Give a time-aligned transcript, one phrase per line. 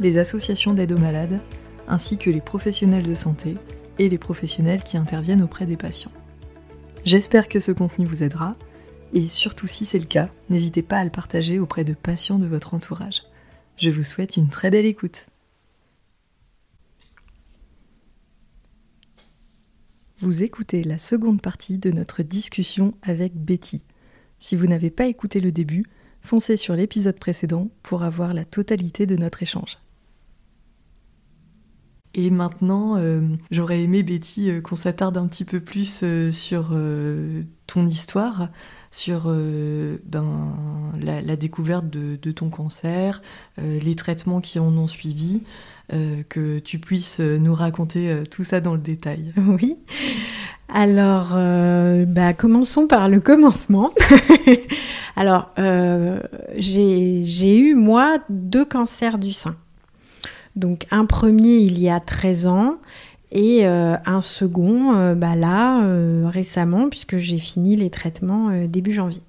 [0.00, 1.40] les associations d'aide aux malades,
[1.88, 3.56] ainsi que les professionnels de santé
[3.98, 6.12] et les professionnels qui interviennent auprès des patients.
[7.04, 8.56] J'espère que ce contenu vous aidera,
[9.12, 12.46] et surtout si c'est le cas, n'hésitez pas à le partager auprès de patients de
[12.46, 13.22] votre entourage.
[13.76, 15.26] Je vous souhaite une très belle écoute.
[20.18, 23.82] Vous écoutez la seconde partie de notre discussion avec Betty.
[24.38, 25.84] Si vous n'avez pas écouté le début,
[26.20, 29.78] foncez sur l'épisode précédent pour avoir la totalité de notre échange.
[32.14, 36.74] Et maintenant, euh, j'aurais aimé, Betty, euh, qu'on s'attarde un petit peu plus euh, sur
[37.66, 38.48] ton histoire,
[38.90, 39.32] sur
[40.04, 40.54] ben,
[41.00, 43.22] la, découverte de, ton cancer,
[43.56, 45.44] les traitements qui en ont suivi,
[46.28, 49.32] que tu puisses nous raconter tout ça dans le détail.
[49.38, 49.78] Oui.
[50.68, 51.30] Alors,
[52.06, 53.92] bah, commençons par le commencement.
[55.16, 55.50] Alors,
[56.56, 59.56] j'ai eu, moi, deux cancers du sein.
[60.56, 62.78] Donc un premier il y a 13 ans
[63.30, 68.92] et euh, un second euh, bah là euh, récemment puisque j'ai fini les traitements début
[68.92, 69.22] janvier.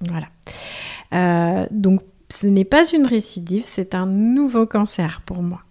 [0.00, 0.28] Voilà.
[1.70, 5.62] donc ce n'est pas une récidive, c'est un nouveau cancer pour moi.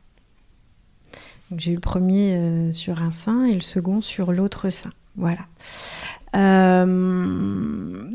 [1.55, 4.89] J'ai eu le premier sur un sein et le second sur l'autre sein.
[5.15, 5.45] Voilà.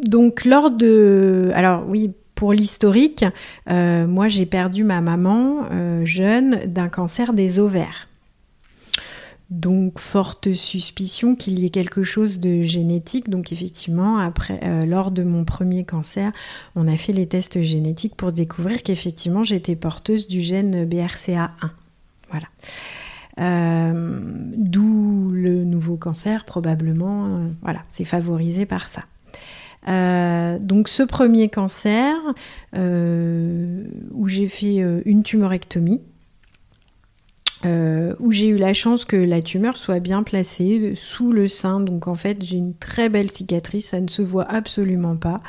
[0.06, 1.50] donc lors de...
[1.54, 3.24] Alors oui, pour l'historique,
[3.70, 8.08] euh, moi j'ai perdu ma maman euh, jeune d'un cancer des ovaires.
[9.50, 13.30] Donc forte suspicion qu'il y ait quelque chose de génétique.
[13.30, 16.32] Donc effectivement, après, euh, lors de mon premier cancer,
[16.74, 21.70] on a fait les tests génétiques pour découvrir qu'effectivement j'étais porteuse du gène BRCA1.
[22.28, 22.48] Voilà.
[24.56, 27.52] D'où le nouveau cancer, probablement.
[27.62, 29.04] voilà, c'est favorisé par ça.
[29.88, 32.14] Euh, donc ce premier cancer,
[32.74, 36.00] euh, où j'ai fait euh, une tumorectomie,
[38.18, 41.78] où j'ai eu la chance que la tumeur soit bien placée sous le sein.
[41.78, 45.40] Donc en fait, j'ai une très belle cicatrice, ça ne se voit absolument pas.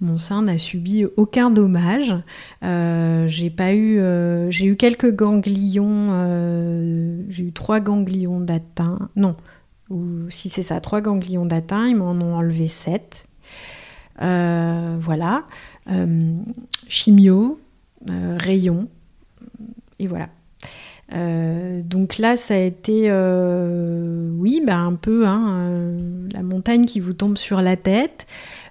[0.00, 2.14] Mon sein n'a subi aucun dommage.
[2.62, 4.00] j'ai pas eu,
[4.50, 6.08] j'ai eu quelques ganglions.
[7.28, 9.10] j'ai eu trois ganglions d'atteint.
[9.16, 9.36] Non,
[9.90, 11.86] ou si c'est ça, trois ganglions d'atteint.
[11.86, 13.26] Ils m'en ont enlevé sept.
[14.22, 15.44] Euh, voilà.
[15.90, 16.34] Euh,
[16.88, 17.58] chimio,
[18.10, 18.88] euh, rayon,
[19.98, 20.28] et voilà.
[21.84, 23.10] donc là, ça a été,
[24.38, 25.96] oui, bah, un peu hein,
[26.32, 28.26] la montagne qui vous tombe sur la tête.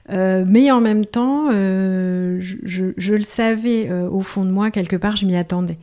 [0.09, 5.35] mais en même temps, je, le savais au fond de moi, quelque part, je m'y
[5.35, 5.77] attendais.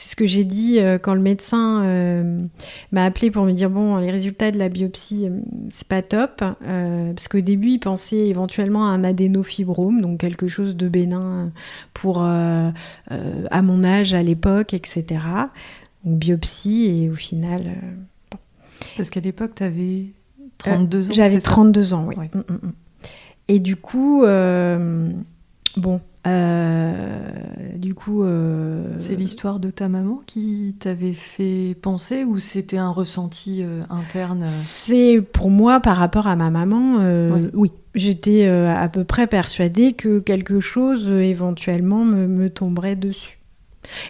[0.00, 2.42] C'est ce que j'ai dit euh, quand le médecin euh,
[2.90, 6.38] m'a appelé pour me dire bon, les résultats de la biopsie, euh, c'est pas top.
[6.38, 11.52] parce qu'au début, il pensait éventuellement à un adénofibrome, donc quelque chose de bénin
[11.92, 12.72] pour à
[13.62, 15.04] mon âge à l'époque, etc.
[16.06, 17.76] Donc biopsie, et au final.
[18.96, 20.06] Parce qu'à l'époque, tu avais
[20.56, 21.12] 32 ans.
[21.12, 22.16] J'avais 32 ans, oui.
[22.16, 22.72] Mm, mm, mm.
[23.48, 24.22] Et du coup,
[25.76, 27.18] bon, euh,
[27.76, 32.90] du coup, euh, c'est l'histoire de ta maman qui t'avait fait penser ou c'était un
[32.90, 36.98] ressenti euh, interne C'est pour moi par rapport à ma maman,
[37.54, 37.72] oui.
[37.96, 43.39] J'étais à peu près persuadée que quelque chose éventuellement me tomberait dessus.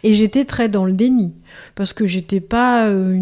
[0.02, 1.34] Et j'étais très dans le déni
[1.74, 3.18] parce que j'étais pas euh,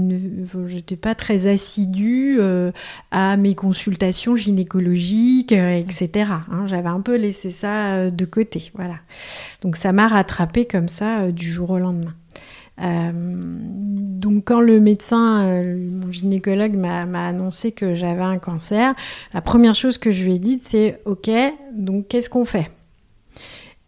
[1.01, 2.73] pas très assidue euh,
[3.11, 6.31] à mes consultations gynécologiques, euh, etc.
[6.51, 6.67] Hein.
[6.67, 8.97] J'avais un peu laissé ça de côté, voilà.
[9.63, 12.15] Donc ça m'a rattrapé comme ça du jour au lendemain.
[12.81, 18.95] donc quand le médecin, mon gynécologue m'a annoncé que j'avais un cancer,
[19.35, 21.31] la première chose que je lui ai dite c'est OK,
[21.75, 22.71] donc qu'est-ce qu'on fait?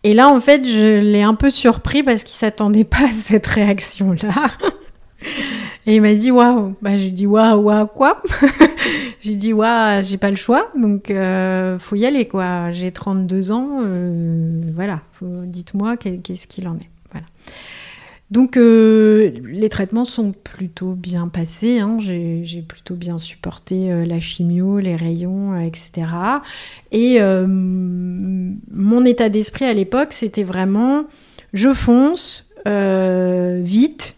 [0.03, 3.47] Et là, en fait, je l'ai un peu surpris parce qu'il s'attendait pas à cette
[3.47, 4.33] réaction-là.
[5.87, 6.75] Et il m'a dit waouh.
[6.81, 8.23] Bah, j'ai dit waouh, waouh, quoi?
[9.21, 12.71] J'ai dit waouh, j'ai pas le choix, donc euh, faut y aller, quoi.
[12.71, 15.01] J'ai 32 ans, euh, voilà.
[15.21, 16.89] Dites-moi qu'est-ce qu'il en est.
[17.13, 17.27] Voilà.
[18.31, 21.99] Donc euh, les traitements sont plutôt bien passés, hein.
[21.99, 26.07] j'ai plutôt bien supporté euh, la chimio, les rayons, euh, etc.
[26.93, 31.05] Et mon état d'esprit à l'époque, c'était vraiment
[31.53, 34.17] je fonce, vite,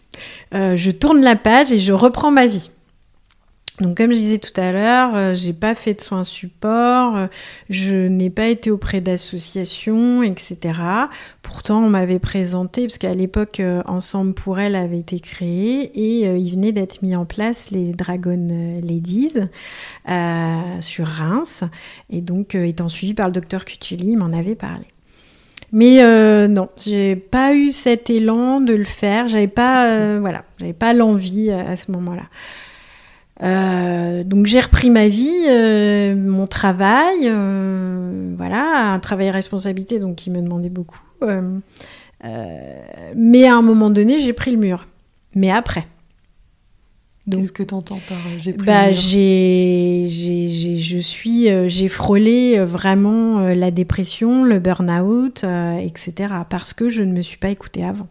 [0.51, 2.69] je tourne la page et je reprends ma vie.
[3.79, 7.27] Donc comme je disais tout à l'heure, euh, j'ai pas fait de soins support, euh,
[7.71, 10.79] je n'ai pas été auprès d'associations, etc.
[11.41, 16.37] Pourtant, on m'avait présenté, parce qu'à l'époque, euh, Ensemble pour elle avait été créé et
[16.37, 18.47] il venait d'être mis en place les Dragon
[18.83, 19.39] Ladies
[20.79, 21.63] sur Reims.
[22.11, 24.85] Et donc, étant suivi par le docteur Cutuli, il m'en avait parlé.
[25.71, 29.27] Mais euh, non, j'ai pas eu cet élan de le faire.
[29.27, 32.23] J'avais pas, voilà, j'avais pas l'envie à ce moment-là.
[33.43, 40.15] Euh, donc j'ai repris ma vie, euh, mon travail, euh, voilà, un travail responsabilité donc
[40.15, 41.01] qui me demandait beaucoup.
[43.15, 44.87] mais à un moment donné, j'ai pris le mur.
[45.35, 45.87] Mais après.
[47.29, 48.99] Qu'est-ce que tu entends par j'ai pris bah, le mur?
[48.99, 55.45] j'ai, j'ai, je suis, j'ai frôlé vraiment la dépression, le burn-out,
[55.81, 56.33] etc.
[56.49, 58.07] Parce que je ne me suis pas écoutée avant.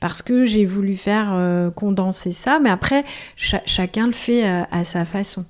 [0.00, 3.04] Parce que j'ai voulu faire euh, condenser ça, mais après,
[3.36, 5.44] chacun le fait euh, à, sa façon.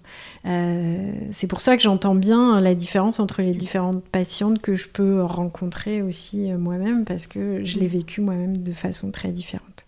[0.46, 4.88] Euh, c'est pour ça que j'entends bien la différence entre les différentes patientes que je
[4.88, 9.86] peux rencontrer aussi moi-même, parce que je l'ai vécu moi-même de façon très différente.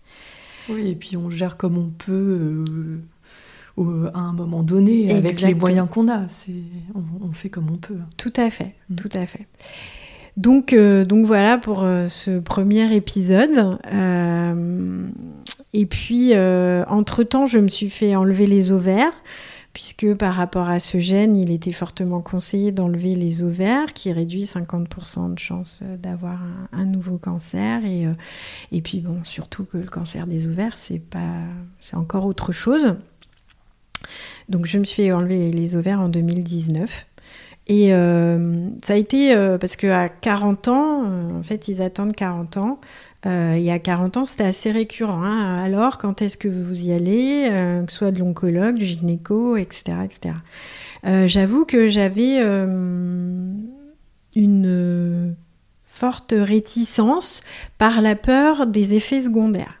[0.69, 2.63] Oui, et puis on gère comme on peut
[4.13, 6.27] à un moment donné, avec les moyens qu'on a.
[6.93, 7.97] On, on, fait comme on peut.
[8.15, 8.95] Tout à fait, mm.
[8.95, 9.47] tout à fait.
[10.37, 13.77] Donc, euh, donc voilà pour euh, ce premier épisode.
[13.91, 15.07] Euh,
[15.73, 19.13] et puis, entre-temps, je me suis fait enlever les ovaires,
[19.71, 24.43] puisque par rapport à ce gène, il était fortement conseillé d'enlever les ovaires, qui réduit
[24.43, 26.41] 50% de chances d'avoir
[26.73, 27.85] un, nouveau cancer.
[27.85, 28.05] Et,
[28.73, 31.39] et puis, bon, surtout que le cancer des ovaires, c'est pas,
[31.79, 32.95] c'est encore autre chose.
[34.49, 37.05] Donc, je me suis fait enlever les ovaires en 2019.
[37.67, 42.15] Et euh, ça a été euh, parce qu'à 40 ans, euh, en fait, ils attendent
[42.15, 42.81] 40 ans.
[43.25, 45.23] et à 40 ans, c'était assez récurrent.
[45.23, 45.63] Hein.
[45.63, 47.47] Alors, quand est-ce que vous y allez
[47.85, 49.97] Que ce soit de l'oncologue, du gynéco, etc.
[50.03, 50.35] etc.
[51.27, 52.41] J'avoue que j'avais
[54.35, 55.35] une
[55.85, 57.41] forte réticence
[57.77, 59.77] par la peur des effets secondaires.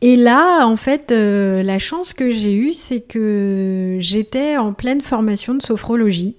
[0.00, 5.54] Et là, en fait, la chance que j'ai eue, c'est que j'étais en pleine formation
[5.54, 6.36] de sophrologie.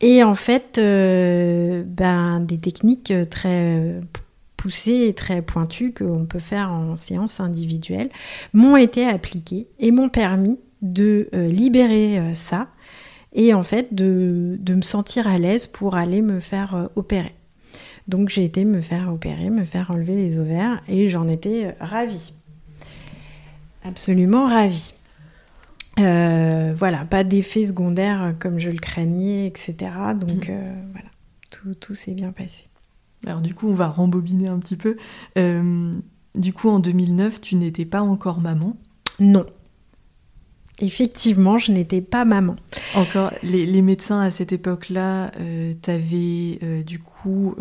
[0.00, 4.00] Et en fait, euh, ben, des techniques très
[4.56, 8.10] poussées et très pointues qu'on peut faire en séance individuelle
[8.52, 12.68] m'ont été appliquées et m'ont permis de euh, libérer euh, ça
[13.32, 17.34] et en fait de, de me sentir à l'aise pour aller me faire opérer.
[18.08, 22.32] Donc j'ai été me faire opérer, me faire enlever les ovaires et j'en étais ravie.
[23.84, 24.94] Absolument ravie.
[26.00, 29.74] Euh, voilà, pas d'effet secondaire comme je le craignais, etc.
[30.18, 30.52] Donc mm.
[30.52, 31.08] euh, voilà,
[31.50, 32.64] tout, tout s'est bien passé.
[33.26, 34.96] Alors du coup, on va rembobiner un petit peu.
[35.36, 35.92] Euh,
[36.34, 38.76] du coup, en 2009, tu n'étais pas encore maman?
[39.18, 39.44] Non.
[40.80, 42.54] Effectivement, je n'étais pas maman.
[42.94, 45.32] Encore, les, médecins à cette époque-là
[45.82, 47.56] t'avaient du coup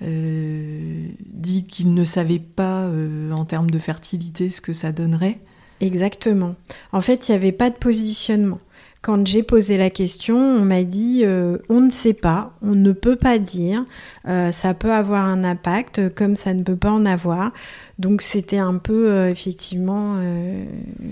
[0.00, 2.88] dit qu'ils ne savaient pas
[3.30, 5.38] en termes de fertilité ce que ça donnerait
[5.84, 6.54] Exactement.
[6.92, 8.58] En fait, il n'y avait pas de positionnement.
[9.02, 12.92] Quand j'ai posé la question, on m'a dit euh, on ne sait pas, on ne
[12.92, 13.84] peut pas dire,
[14.26, 17.52] euh, ça peut avoir un impact comme ça ne peut pas en avoir.
[17.98, 20.16] Donc c'était un peu euh, effectivement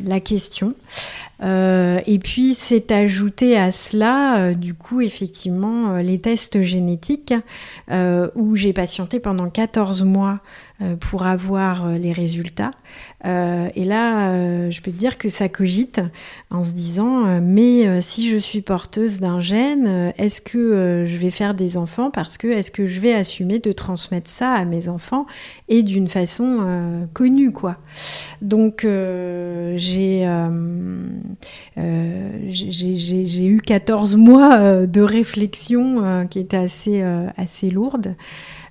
[0.06, 0.74] la question.
[1.42, 7.34] et puis c'est ajouté à cela, du coup effectivement, les tests génétiques
[7.90, 10.40] où j'ai patienté pendant 14 mois
[11.00, 12.72] pour avoir les résultats.
[13.24, 16.00] Euh, et là, euh, je peux te dire que ça cogite
[16.50, 21.30] en se disant, euh, mais si je suis porteuse d'un gène, est-ce que je vais
[21.30, 24.88] faire des enfants parce que est-ce que je vais assumer de transmettre ça à mes
[24.88, 25.26] enfants
[25.68, 27.76] et d'une façon connue, quoi.
[28.40, 28.86] Donc
[29.76, 30.28] j'ai
[32.50, 37.02] j'ai eu 14 mois de réflexion qui était assez,
[37.36, 38.14] assez lourde.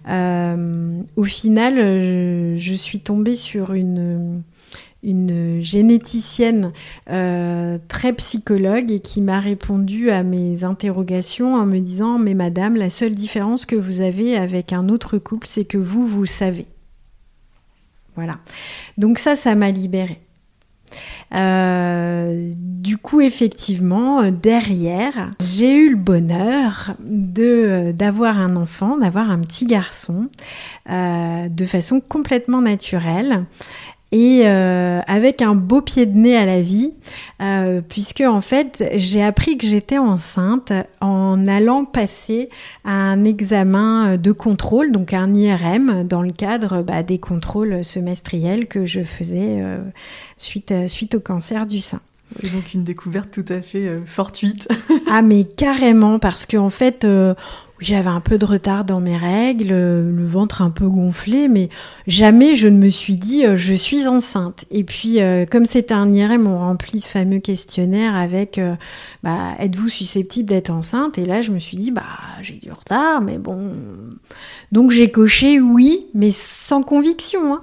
[0.07, 1.75] Euh, au final,
[2.57, 4.43] je, suis tombée sur une,
[5.61, 6.71] généticienne
[7.09, 12.75] euh, très psychologue et qui m'a répondu à mes interrogations en me disant Mais madame,
[12.75, 16.65] la seule différence que vous avez avec un autre couple, c'est que vous, vous savez.
[18.15, 18.39] Voilà.
[18.97, 20.19] Donc ça, ça m'a libérée.
[21.33, 28.97] Euh, du coup, effectivement, euh, derrière, j'ai eu le bonheur de euh, d'avoir un enfant,
[28.97, 30.29] d'avoir un petit garçon,
[30.89, 33.45] de façon complètement naturelle.
[34.11, 36.93] Et avec un beau pied de nez à la vie,
[37.87, 42.49] puisque en fait j'ai appris que j'étais enceinte en allant passer
[42.83, 48.85] un examen de contrôle, donc un IRM, dans le cadre bah, des contrôles semestriels que
[48.85, 49.63] je faisais
[50.37, 52.01] suite, suite au cancer du sein.
[52.43, 54.67] Et donc une découverte tout à fait euh, fortuite.
[55.09, 57.35] ah mais carrément parce qu'en en fait euh,
[57.81, 61.69] j'avais un peu de retard dans mes règles, le ventre un peu gonflé, mais
[62.07, 64.65] jamais je ne me suis dit euh, je suis enceinte.
[64.71, 65.19] Et puis
[65.49, 68.59] comme c'était un IRM, on remplit ce fameux questionnaire avec
[69.23, 71.17] bah, êtes-vous susceptible d'être enceinte?
[71.17, 72.03] Et là je me suis dit bah
[72.41, 73.73] j'ai du retard, mais bon.
[74.71, 77.53] Donc j'ai coché oui, mais sans conviction.
[77.53, 77.61] Hein.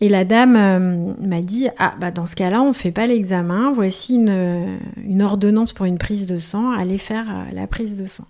[0.00, 3.06] Et la dame euh, m'a dit Ah, bah dans ce cas-là, on ne fait pas
[3.06, 3.70] l'examen.
[3.72, 6.70] Voici une, ordonnance pour une prise de sang.
[6.72, 8.26] Allez faire euh, la prise de sang.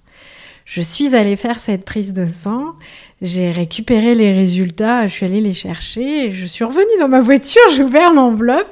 [0.70, 2.74] Je suis allée faire cette prise de sang.
[3.22, 7.60] J'ai récupéré les résultats, je suis allée les chercher, je suis revenue dans ma voiture,
[7.74, 8.68] j'ai ouvert l'enveloppe.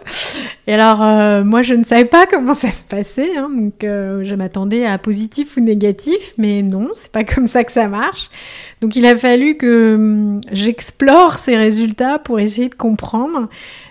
[0.68, 4.22] Et alors, euh, moi, je ne savais pas comment ça se passait, hein, donc euh,
[4.22, 8.30] je m'attendais à positif ou négatif, mais non, c'est pas comme ça que ça marche.
[8.80, 13.48] Donc, il a fallu que hum, j'explore ces résultats pour essayer de comprendre.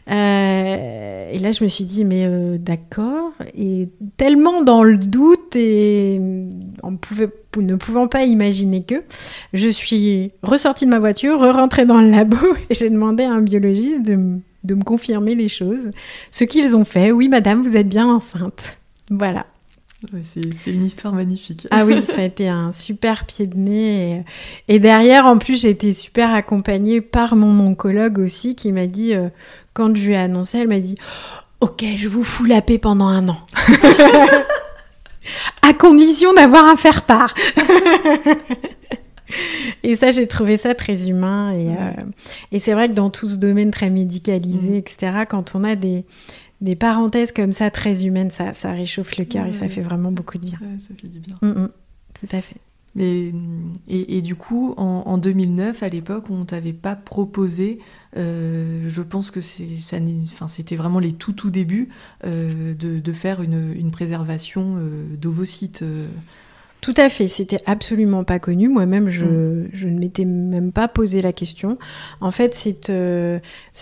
[0.10, 3.34] Euh, et là, je me suis dit, mais d'accord.
[3.58, 6.22] Et tellement dans le doute et
[7.02, 7.30] pouvait
[7.62, 9.04] ne pouvant pas imaginer que,
[9.54, 12.38] je suis ressortie de ma voiture, re-rentrée dans le labo
[12.70, 15.92] et j'ai demandé à un biologiste de, me confirmer les choses.
[16.32, 18.78] Ce qu'ils ont fait, oui madame, vous êtes bien enceinte.
[19.10, 19.46] Voilà.
[20.22, 21.68] c'est une histoire magnifique.
[21.72, 24.24] Ah oui, ça a été un super pied de nez.
[24.68, 29.14] Et, derrière, en plus, j'ai été super accompagnée par mon oncologue aussi, qui m'a dit,
[29.14, 29.30] euh,
[29.78, 30.98] quand je lui ai annoncé, elle m'a dit
[31.62, 33.38] Ok, je vous fous la paix pendant un an.
[35.62, 37.36] à condition d'avoir un faire-part.
[39.84, 41.54] et ça, j'ai trouvé ça très humain.
[41.54, 41.92] Et, euh,
[42.52, 44.78] et c'est vrai que dans tout ce domaine très médicalisé, mm.
[44.78, 46.06] etc., quand on a des,
[46.60, 50.12] des parenthèses comme ça, très humaines, ça, ça réchauffe le cœur et ça fait vraiment
[50.12, 50.58] beaucoup de bien.
[50.80, 51.36] ça fait du bien.
[51.44, 51.70] Mm, mm.
[52.20, 52.58] tout à fait.
[52.96, 53.32] Mais,
[53.88, 57.78] et, du coup, en, 2009, à l'époque, on ne t'avait pas proposé,
[58.18, 61.90] euh, je pense que c'était vraiment les tout tout débuts,
[62.26, 65.84] euh, de, faire une, préservation euh, d'ovocytes.
[66.82, 68.70] Tout à fait, c'était absolument pas connu.
[68.70, 69.70] Moi-même, je, mm.
[69.74, 71.78] je, ne m'étais même pas posé la question.
[72.22, 73.40] En fait, c'est euh,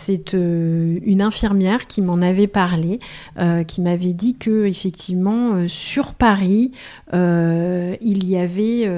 [0.09, 2.99] euh, une infirmière qui m'en avait parlé,
[3.37, 6.71] euh, qui m'avait dit que effectivement sur Paris,
[7.13, 8.89] il y avait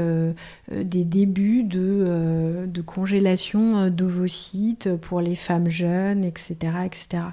[0.71, 6.55] des débuts de, de congélation d'ovocytes pour les femmes jeunes, etc.,
[6.85, 7.23] etc.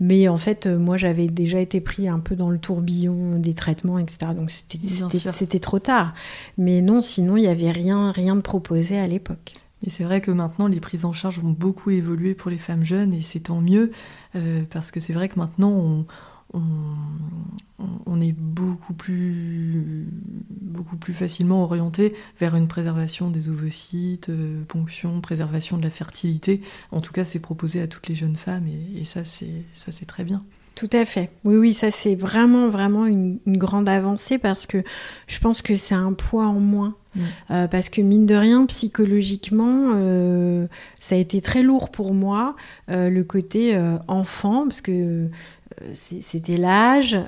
[0.00, 3.98] Mais en fait, moi, j'avais déjà été pris un peu dans le tourbillon des traitements,
[3.98, 4.32] etc.
[4.36, 6.14] Donc c'était trop tard.
[6.58, 9.54] Mais non, sinon, il n'y avait rien, rien de proposé à l'époque.
[9.86, 12.84] Et c'est vrai que maintenant, les prises en charge ont beaucoup évolué pour les femmes
[12.84, 13.90] jeunes, et c'est tant mieux,
[14.34, 16.06] euh, parce que c'est vrai que maintenant, on,
[16.54, 20.06] on, est beaucoup plus,
[20.50, 26.62] beaucoup plus facilement orienté vers une préservation des ovocytes, euh, ponction, préservation de la fertilité.
[26.92, 30.44] En tout cas, c'est proposé à toutes les jeunes femmes, et, ça, c'est très bien.
[30.74, 31.30] Tout à fait.
[31.44, 34.82] Oui, oui, ça c'est vraiment, vraiment une, grande avancée parce que
[35.28, 36.96] je pense que c'est un poids en moins.
[37.14, 37.20] Mm.
[37.50, 40.66] Euh, parce que mine de rien, psychologiquement, euh,
[40.98, 42.56] ça a été très lourd pour moi,
[42.90, 43.76] euh, le côté
[44.08, 45.28] enfant, parce que
[45.92, 47.18] c'était l'âge,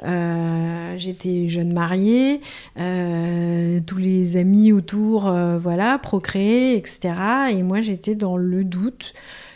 [0.96, 2.40] j'étais jeune mariée,
[2.76, 7.14] tous les amis autour, voilà, procréés, etc.
[7.50, 9.14] Et moi j'étais dans le doute.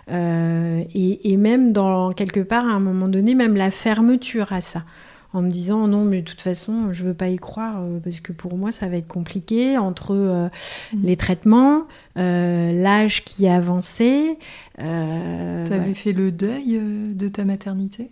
[0.09, 4.83] Et, même dans quelque part à un moment donné même la fermeture à ça
[5.33, 8.21] en me disant non mais de toute façon je veux pas y croire euh, parce
[8.21, 10.49] que pour moi ça va être compliqué entre euh,
[10.93, 11.03] mm.
[11.03, 14.39] les traitements l'âge qui avancé
[14.79, 16.79] tu avais fait le deuil
[17.15, 18.11] de ta maternité?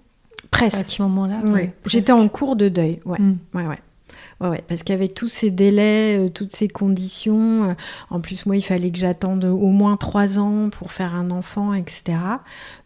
[0.51, 0.79] Presque.
[0.79, 1.43] À ce moment-là
[1.85, 3.19] j'étais en cours de deuil ouais.
[3.19, 3.39] Mm.
[3.55, 3.79] ouais ouais
[4.41, 7.75] Ouais, parce qu'avec tous ces délais, euh, toutes ces conditions, euh,
[8.09, 11.75] en plus moi il fallait que j'attende au moins trois ans pour faire un enfant,
[11.75, 12.19] etc.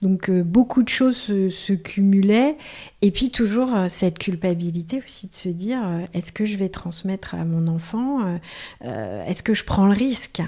[0.01, 2.57] Donc euh, beaucoup de choses se, cumulaient.
[3.03, 5.81] Et puis toujours cette culpabilité aussi de se dire,
[6.15, 8.21] est-ce que je vais transmettre à mon enfant
[8.83, 10.41] Est-ce que je prends le risque?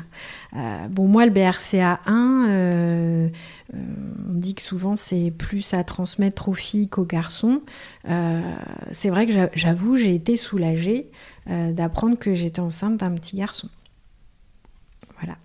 [0.55, 3.31] Bon moi le BRCA1,
[3.73, 7.61] on dit que souvent c'est plus à transmettre aux filles qu'aux garçons.
[8.05, 11.11] c'est vrai que j'avoue, j'ai été soulagée
[11.51, 13.69] euh, d'apprendre que j'étais enceinte d'un petit garçon.
[15.19, 15.37] Voilà.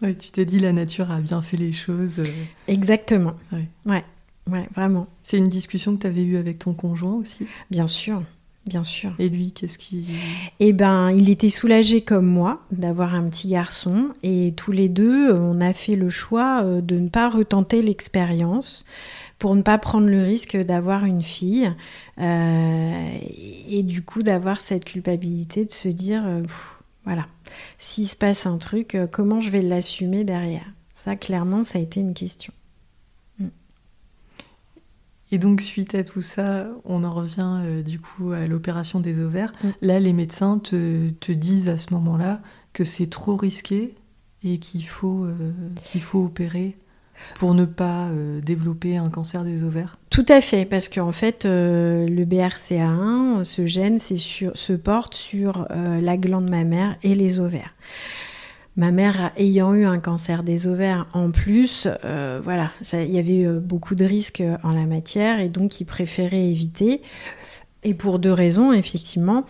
[0.00, 2.20] Ouais, tu t'es dit la nature a bien fait les choses.
[2.20, 2.44] Euh.
[2.68, 3.34] Exactement.
[3.52, 3.68] Ouais.
[3.84, 4.04] ouais,
[4.50, 5.08] ouais, vraiment.
[5.22, 7.46] C'est une discussion que tu avais eue avec ton conjoint aussi?
[7.70, 8.22] Bien sûr.
[8.66, 9.12] Bien sûr.
[9.18, 10.06] Et lui, qu'est-ce qui...
[10.58, 15.32] Eh ben, il était soulagé comme moi d'avoir un petit garçon et tous les deux,
[15.32, 18.84] on a fait le choix euh, de ne pas retenter l'expérience
[19.38, 21.70] pour ne pas prendre le risque d'avoir une fille
[22.18, 26.26] et, du coup d'avoir cette culpabilité de se dire,
[27.04, 27.26] voilà,
[27.76, 30.64] s'il se passe un truc, comment je vais l'assumer derrière?
[30.94, 32.54] Ça, clairement, ça a été une question.
[35.32, 39.20] Et donc, suite à tout ça, on en revient euh, du coup à l'opération des
[39.20, 39.52] ovaires.
[39.62, 39.68] Mm.
[39.82, 42.40] Là, les médecins te, te disent à ce moment-là
[42.72, 43.94] que c'est trop risqué
[44.44, 45.34] et qu'il faut, euh,
[45.82, 46.76] qu'il faut opérer
[47.36, 51.44] pour ne pas euh, développer un cancer des ovaires Tout à fait, parce qu'en fait,
[51.46, 57.74] le BRCA1, ce gène, se porte sur la glande mammaire et les ovaires.
[58.76, 63.46] Ma mère ayant eu un cancer des ovaires en plus, euh, voilà, il y avait
[63.46, 67.00] euh, beaucoup de risques en la matière et donc il préférait éviter.
[67.84, 69.44] Et pour deux raisons, effectivement,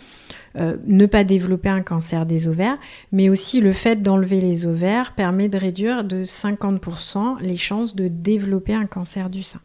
[0.57, 2.79] euh, ne pas développer un cancer des ovaires,
[3.11, 8.07] mais aussi le fait d'enlever les ovaires permet de réduire de 50% les chances de
[8.07, 9.61] développer un cancer du sein.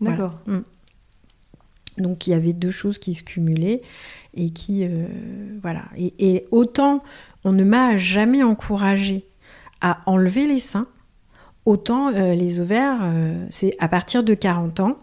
[0.00, 0.40] D'accord.
[0.46, 0.60] Mm.
[1.98, 3.82] Donc il y avait deux choses qui se cumulaient
[4.32, 4.84] et qui,
[5.62, 5.84] voilà.
[5.96, 7.04] Et, et, autant
[7.44, 9.26] on ne m'a jamais encouragé
[9.80, 10.86] à enlever les seins.
[11.66, 14.98] Autant euh, les ovaires, euh, c'est à partir de 40 ans.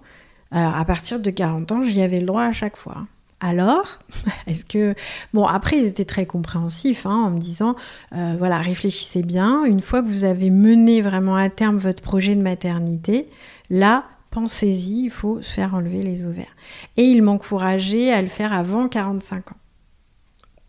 [0.54, 3.06] À partir de 40 ans, j'y avais le droit à chaque fois.
[3.42, 3.98] Alors,
[4.48, 4.94] est-ce que...
[5.34, 7.76] Bon, après, ils étaient très compréhensifs hein, en me disant,
[8.14, 12.36] euh, voilà, réfléchissez bien, une fois que vous avez mené vraiment à terme votre projet
[12.36, 13.28] de maternité,
[13.70, 16.56] là, pensez-y, il faut se faire enlever les ovaires.
[16.98, 19.61] Et ils m'encourageaient à le faire avant 45 ans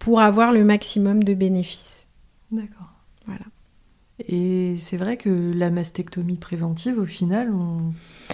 [0.03, 2.09] pour avoir le maximum de bénéfices.
[2.51, 2.93] D'accord.
[3.25, 3.45] Voilà.
[4.29, 7.93] Et c'est vrai que la mastectomie préventive, au final, on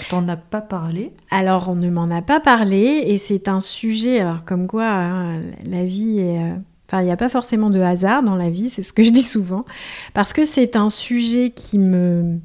[0.08, 4.18] t'en a pas parlé Alors, on ne m'en a pas parlé, et c'est un sujet,
[4.18, 6.42] alors comme quoi hein, la vie est...
[6.42, 6.56] Euh,
[6.88, 9.10] enfin, il n'y a pas forcément de hasard dans la vie, c'est ce que je
[9.10, 9.66] dis souvent,
[10.14, 12.38] parce que c'est un sujet qui me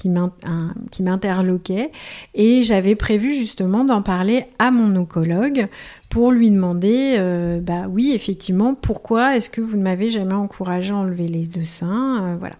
[0.00, 1.90] qui m'interloquait
[2.34, 5.68] et j'avais prévu justement d'en parler à mon oncologue
[6.08, 10.92] pour lui demander, euh, bah oui, effectivement, pourquoi est-ce que vous ne m'avez jamais encouragé
[10.92, 12.56] à enlever les deux seins euh, Voilà.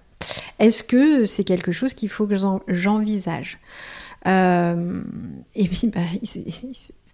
[0.59, 2.35] Est-ce que c'est quelque chose qu'il faut que
[2.69, 3.59] j'envisage?
[4.27, 5.01] Euh,
[5.55, 6.45] Et puis, bah, c'est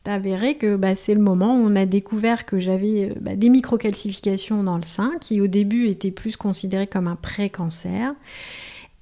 [0.07, 4.63] avéré que bah, c'est le moment où on a découvert que j'avais bah, des microcalcifications
[4.63, 8.15] dans le sein, qui au début étaient plus considérées comme un pré-cancer.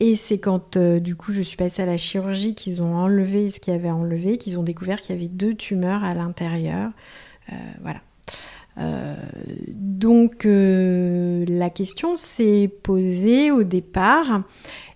[0.04, 3.60] Et c'est quand du coup je suis passée à la chirurgie qu'ils ont enlevé ce
[3.60, 6.90] qu'il y avait enlevé, qu'ils ont découvert qu'il y avait deux tumeurs à l'intérieur.
[7.52, 8.00] Euh, voilà.
[8.78, 9.14] Euh,
[9.68, 14.42] donc euh, la question s'est posée au départ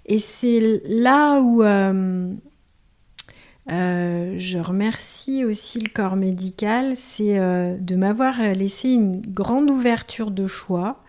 [0.06, 1.62] et c'est là où
[3.68, 11.04] je remercie aussi le corps médical, c'est de m'avoir laissé une grande ouverture de choix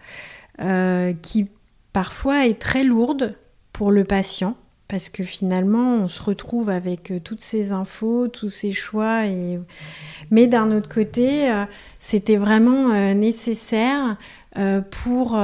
[0.59, 1.47] qui
[1.93, 3.35] parfois est très lourde
[3.77, 8.49] pour le patient parce que finalement on se retrouve avec euh, toutes ces infos, tous
[8.49, 9.27] ces choix.
[9.27, 9.59] Et...
[10.31, 11.65] Mais d'un autre côté, euh,
[11.99, 14.17] c'était vraiment euh, nécessaire
[14.89, 15.37] pour,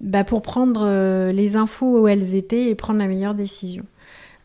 [0.00, 3.84] bah, pour prendre les infos où elles étaient et prendre la meilleure décision.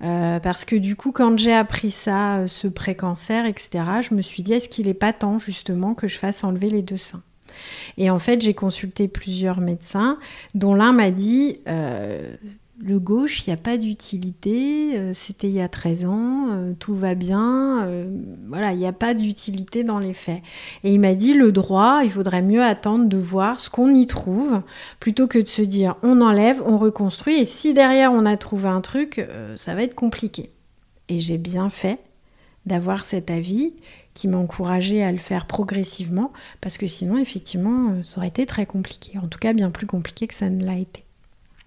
[0.02, 4.52] parce que du coup, quand j'ai appris ça, ce pré-cancer, etc., je me suis dit,
[4.52, 7.24] est-ce qu'il n'est pas temps justement que je fasse enlever les deux seins?
[7.96, 10.18] Et en fait, j'ai consulté plusieurs médecins,
[10.56, 11.60] dont l'un m'a dit
[12.84, 16.74] le gauche, il n'y a pas d'utilité, euh, c'était il y a 13 ans, euh,
[16.78, 18.06] tout va bien, euh,
[18.48, 20.42] voilà, il n'y a pas d'utilité dans les faits.
[20.84, 24.06] Et il m'a dit, le droit, il faudrait mieux attendre de voir ce qu'on y
[24.06, 24.62] trouve,
[25.00, 28.68] plutôt que de se dire, on enlève, on reconstruit, et si derrière on a trouvé
[28.68, 30.52] un truc, ça va être compliqué.
[31.08, 32.00] Et j'ai bien fait
[32.66, 33.74] d'avoir cet avis
[34.14, 38.66] qui m'a encouragé à le faire progressivement, parce que sinon, effectivement, ça aurait été très
[38.66, 41.06] compliqué, en tout cas bien plus compliqué que ça ne l'a été.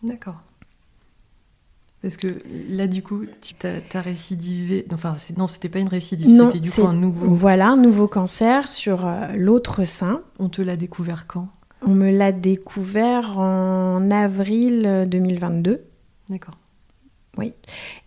[0.02, 0.36] D'accord.
[2.02, 2.28] Parce que
[2.68, 4.86] là, du coup, tu as, récidivé.
[4.92, 7.26] Enfin, non, c'était pas une récidive, c'était du coup un nouveau.
[7.26, 10.22] Voilà, un nouveau cancer sur euh, l'autre sein.
[10.38, 11.48] On te l'a découvert quand?
[11.82, 15.70] On me l'a découvert en avril 2022.
[15.70, 15.78] Euh,
[16.28, 16.54] D'accord.
[17.38, 17.54] Oui.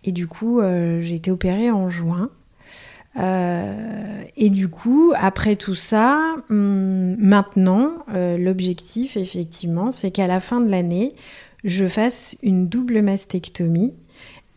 [0.04, 2.30] Et du coup, euh, j'ai été opérée en juin.
[3.16, 10.70] et du coup, après tout ça, hum, maintenant, l'objectif, effectivement, c'est qu'à la fin de
[10.70, 11.10] l'année,
[11.64, 13.94] je fasse une double mastectomie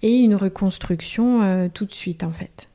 [0.02, 2.70] et une reconstruction euh, tout de suite en fait.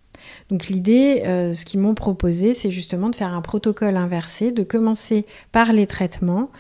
[0.51, 4.63] Donc l'idée, euh, ce qu'ils m'ont proposé, c'est justement de faire un protocole inversé, de
[4.63, 6.51] commencer par les traitements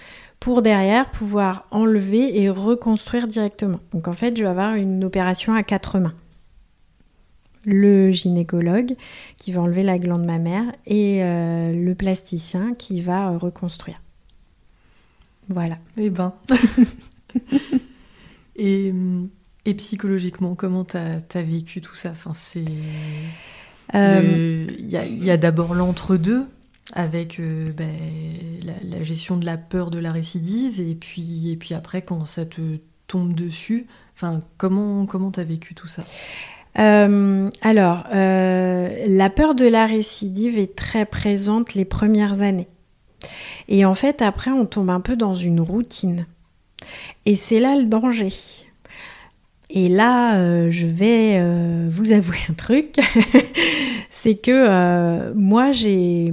[0.40, 3.80] pour derrière pouvoir enlever et reconstruire directement.
[3.92, 6.14] Donc en fait, je vais avoir une opération à quatre mains.
[7.64, 8.94] Le gynécologue
[9.36, 14.00] qui va enlever la glande mammaire et euh, le plasticien qui va reconstruire.
[15.48, 15.78] Voilà.
[15.96, 16.32] Eh ben.
[18.56, 18.92] et,
[19.64, 22.10] Et psychologiquement, comment tu as, vécu tout ça?
[22.10, 22.64] Enfin, c'est...
[23.94, 26.46] Il y a, d'abord l'entre-deux
[26.94, 27.94] avec ben,
[28.84, 32.46] la, gestion de la peur de la récidive et puis, et puis après quand ça
[32.46, 36.02] te tombe dessus, enfin, comment comment tu as vécu tout ça?
[36.78, 42.68] Euh, alors, euh, la peur de la récidive est très présente les premières années.
[43.68, 46.26] Et en fait, après, on tombe un peu dans une routine.
[47.26, 48.32] Et c'est là le danger.
[49.70, 51.38] Et là, euh, je vais
[51.88, 52.94] vous avouer un truc.
[54.10, 56.32] c'est que moi, j'ai,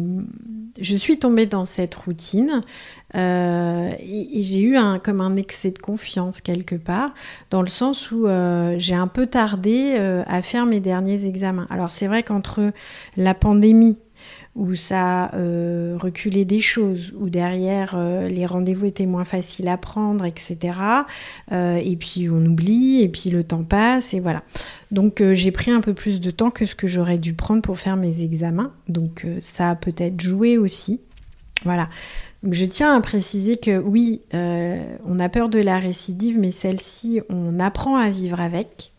[0.79, 2.61] je suis tombée dans cette routine
[3.15, 7.13] euh, et, j'ai eu un, comme un excès de confiance quelque part,
[7.49, 11.67] dans le sens où euh, j'ai un peu tardé euh, à faire mes derniers examens.
[11.69, 12.73] Alors c'est vrai qu'entre
[13.15, 13.97] la pandémie,
[14.55, 15.37] où ça a
[15.97, 17.97] reculé des choses, où derrière
[18.29, 20.77] les rendez-vous étaient moins faciles à prendre, etc.
[21.51, 24.43] et puis on oublie, et puis le temps passe, et voilà.
[24.91, 27.77] Donc j'ai pris un peu plus de temps que ce que j'aurais dû prendre pour
[27.77, 28.71] faire mes examens.
[28.87, 31.01] Donc ça a peut-être joué aussi.
[31.63, 31.89] Voilà
[32.51, 37.21] je tiens à préciser que oui, euh, on a peur de la récidive, mais celle-ci,
[37.29, 38.91] on apprend à vivre avec.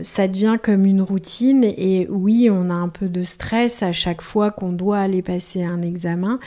[0.00, 4.22] Ça devient comme une routine et oui, on a un peu de stress à chaque
[4.22, 6.38] fois qu'on doit aller passer un examen,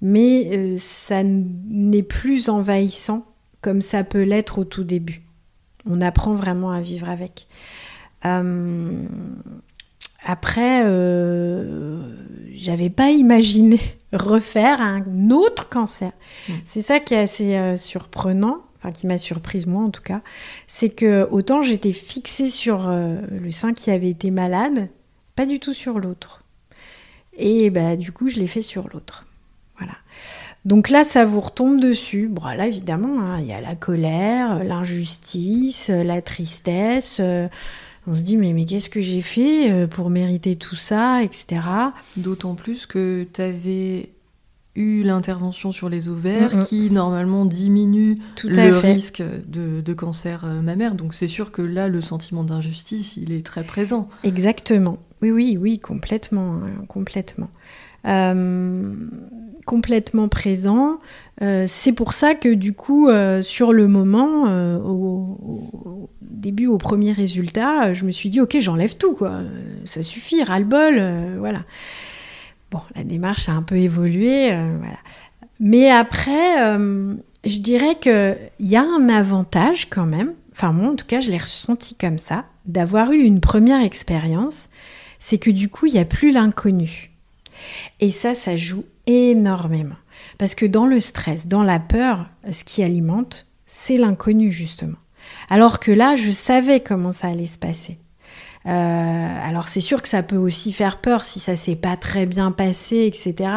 [0.00, 3.26] mais euh, ça n'est plus envahissant
[3.60, 5.22] comme ça peut l'être au tout début.
[5.84, 7.48] On apprend vraiment à vivre avec.
[8.24, 9.04] Euh,
[10.24, 10.82] après,
[12.58, 13.80] j'avais pas imaginé
[14.12, 16.12] refaire un autre cancer.
[16.48, 16.52] Mm.
[16.64, 18.58] C'est ça qui est assez euh, surprenant,
[18.92, 20.20] qui m'a surprise moi en tout cas,
[20.66, 24.88] c'est que autant j'étais fixée sur euh, le sein qui avait été malade,
[25.36, 26.44] pas du tout sur l'autre.
[27.36, 29.26] Et bah du coup, je l'ai fait sur l'autre.
[29.78, 29.94] Voilà.
[30.64, 32.26] Donc là, ça vous retombe dessus.
[32.28, 37.20] Bon, là, évidemment, hein, il y a la colère, l'injustice, la tristesse.
[38.08, 41.60] On se dit mais, mais qu'est-ce que j'ai fait euh, pour mériter tout ça, etc.
[42.16, 44.08] D'autant plus que tu avais
[44.74, 50.94] eu l'intervention sur les ovaires qui normalement diminue le risque de, cancer euh, mammaire.
[50.94, 54.08] Donc c'est sûr que là, le sentiment d'injustice, il est très présent.
[54.22, 54.98] Exactement.
[55.20, 57.50] Oui, oui, oui, complètement, hein, complètement.
[58.06, 58.94] Euh,
[59.66, 60.98] complètement présent.
[61.40, 63.08] c'est pour ça que du coup,
[63.42, 64.44] sur le moment,
[64.78, 69.40] au, début, au premier résultat, je me suis dit, ok, j'enlève tout, quoi.
[69.84, 71.64] Ça suffit, ras-le-bol, euh, voilà.
[72.70, 74.98] Bon, la démarche a un peu évolué, euh, voilà.
[75.60, 80.96] Mais après, euh, je dirais qu'il y a un avantage quand même, enfin moi en
[80.96, 84.68] tout cas je l'ai ressenti comme ça, d'avoir eu une première expérience,
[85.18, 87.10] c'est que du coup il n'y a plus l'inconnu.
[88.00, 89.96] Et ça, ça joue énormément.
[90.36, 94.98] Parce que dans le stress, dans la peur, ce qui alimente, c'est l'inconnu justement.
[95.50, 97.98] Alors que là, je savais comment ça allait se passer.
[98.68, 102.26] Euh, alors c'est sûr que ça peut aussi faire peur si ça s'est pas très
[102.26, 103.50] bien passé, etc.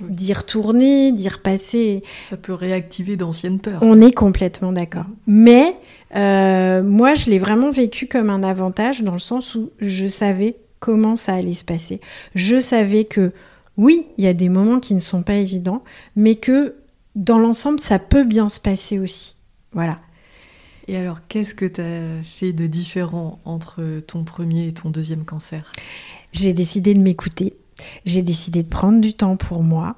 [0.00, 2.02] D'y retourner, d'y repasser.
[2.30, 3.80] Ça peut réactiver d'anciennes peurs.
[3.82, 5.06] On est complètement d'accord.
[5.26, 5.76] Mais
[6.16, 10.56] euh, moi, je l'ai vraiment vécu comme un avantage dans le sens où je savais
[10.80, 12.00] comment ça allait se passer.
[12.34, 13.32] Je savais que
[13.76, 15.82] oui, il y a des moments qui ne sont pas évidents,
[16.16, 16.76] mais que
[17.16, 19.36] dans l'ensemble, ça peut bien se passer aussi.
[19.72, 19.98] Voilà.
[20.86, 25.24] Et alors, qu'est-ce que tu as fait de différent entre ton premier et ton deuxième
[25.24, 25.72] cancer?
[26.32, 27.54] J'ai décidé de m'écouter.
[28.04, 29.96] J'ai décidé de prendre du temps pour moi.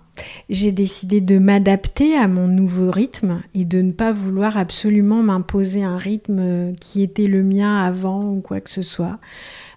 [0.48, 5.82] J'ai décidé de m'adapter à mon nouveau rythme et de ne pas vouloir absolument m'imposer
[5.82, 9.18] un rythme qui était le mien avant ou quoi que ce soit.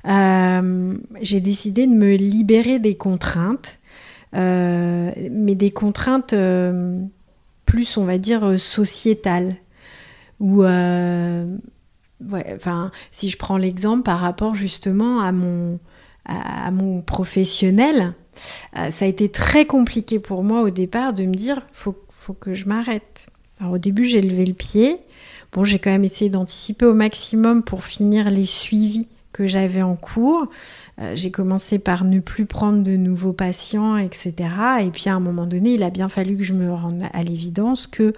[0.07, 3.79] Euh, j'ai décidé de me libérer des contraintes,
[4.33, 7.01] euh, mais des contraintes euh,
[7.65, 9.55] plus, on va dire, sociétales
[10.39, 11.58] ou euh,
[12.56, 15.80] enfin, si je prends l'exemple par rapport justement à mon,
[16.25, 18.13] à, mon professionnel,
[18.78, 22.34] euh, ça a été très compliqué pour moi au départ de me dire faut, faut
[22.34, 23.28] que je m'arrête.
[23.60, 24.97] Alors au début, j'ai levé le pied.
[25.52, 29.95] Bon, j'ai quand même essayé d'anticiper au maximum pour finir les suivis que j'avais en
[29.95, 30.47] cours.
[31.02, 34.34] Euh, j'ai commencé par ne plus prendre de nouveaux patients, etc.
[34.82, 37.23] Et puis à un moment donné, il a bien fallu que je me rende à
[37.23, 38.13] l'évidence que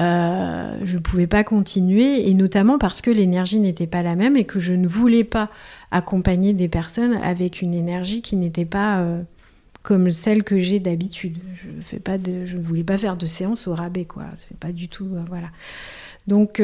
[0.00, 4.36] euh, je ne pouvais pas continuer, et notamment parce que l'énergie n'était pas la même
[4.36, 5.50] et que je ne voulais pas
[5.90, 9.22] accompagner des personnes avec une énergie qui n'était pas euh,
[9.82, 11.36] comme celle que j'ai d'habitude.
[11.54, 14.24] Je fais pas de, je ne voulais pas faire de séance au rabais, quoi.
[14.36, 15.48] C'est pas du tout, euh, voilà.
[16.26, 16.62] Donc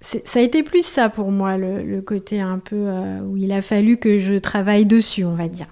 [0.00, 2.88] ça a été plus ça pour moi, le, le côté un peu
[3.26, 5.66] où il a fallu que je travaille dessus, on va dire.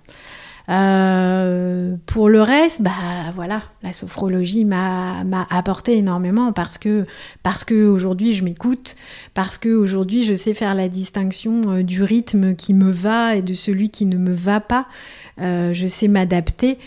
[0.69, 2.91] Euh, pour le reste, bah
[3.35, 7.05] voilà, la sophrologie m'a apporté énormément parce que
[7.43, 8.97] parce que aujourd'hui je m'écoute,
[9.35, 13.43] parce que aujourd'hui je sais faire la distinction euh, du rythme qui me va et
[13.43, 14.87] de celui qui ne me va pas.
[15.41, 16.79] Euh, je sais m'adapter.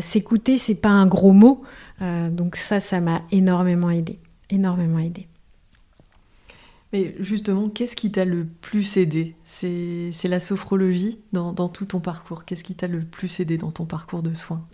[0.00, 1.62] S'écouter, c'est pas un gros mot.
[2.00, 4.18] donc ça, ça m'a énormément aidé,
[4.50, 5.29] énormément aidé.
[6.92, 9.36] Mais justement, qu'est-ce qui t'a le plus aidé?
[9.44, 12.44] C'est la sophrologie dans, tout ton parcours.
[12.44, 14.66] Qu'est-ce qui t'a le plus aidé dans ton parcours de soins?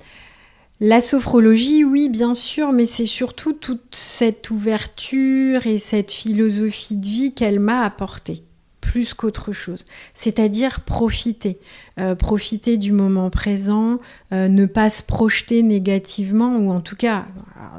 [0.81, 7.07] La sophrologie, oui, bien sûr, mais c'est surtout toute cette ouverture et cette philosophie de
[7.07, 8.44] vie qu'elle m'a apportée
[8.87, 9.85] plus qu'autre chose.
[10.14, 11.59] C'est-à-dire profiter.
[11.99, 13.99] Euh, profiter du moment présent,
[14.31, 17.25] euh, ne pas se projeter négativement, ou en tout cas,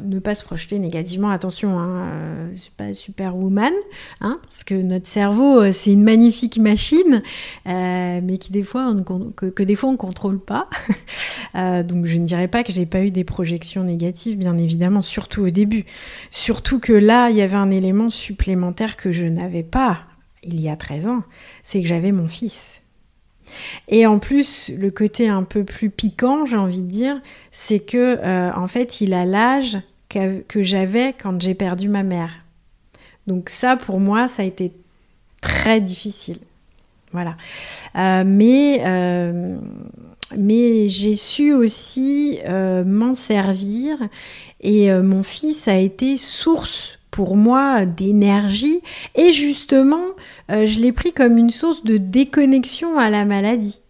[0.01, 3.71] ne pas se projeter négativement, attention, hein, euh, pas superwoman,
[4.21, 7.21] hein, parce que notre cerveau, c'est une magnifique machine,
[7.65, 10.67] mais qui des fois, on, que, que, des fois on contrôle pas.
[11.83, 15.43] donc je ne dirais pas que j'ai pas eu des projections négatives, bien évidemment, surtout
[15.43, 15.85] au début.
[16.31, 19.99] Surtout que là, il y avait un élément supplémentaire que je n'avais pas
[20.47, 21.23] il y a 13 ans,
[21.63, 22.81] c'est que j'avais mon fils.
[23.87, 28.17] Et en plus, le côté un peu plus piquant, j'ai envie de dire, c'est que
[28.19, 29.77] euh, en fait, il a l'âge
[30.09, 32.39] que j'avais quand j'ai perdu ma mère.
[33.27, 34.73] Donc ça, pour moi, ça a été
[35.41, 36.39] très difficile.
[37.11, 37.37] Voilà.
[37.95, 39.57] Euh, mais euh,
[40.35, 42.39] mais j'ai su aussi
[42.85, 43.97] m'en servir
[44.59, 48.81] et mon fils a été source pour moi d'énergie.
[49.15, 50.03] Et justement
[50.51, 53.81] euh, je l'ai pris comme une source de déconnexion à la maladie.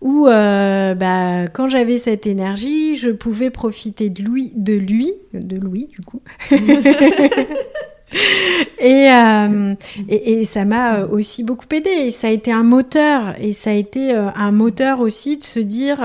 [0.00, 5.56] Où euh, bah, quand j'avais cette énergie je pouvais profiter de lui de lui de
[5.56, 6.22] Louis du coup.
[8.84, 9.74] Euh,
[10.08, 11.88] et, et, ça m'a aussi beaucoup aidé.
[11.88, 13.34] Et ça a été un moteur.
[13.40, 16.00] Et ça a été un moteur aussi de se dire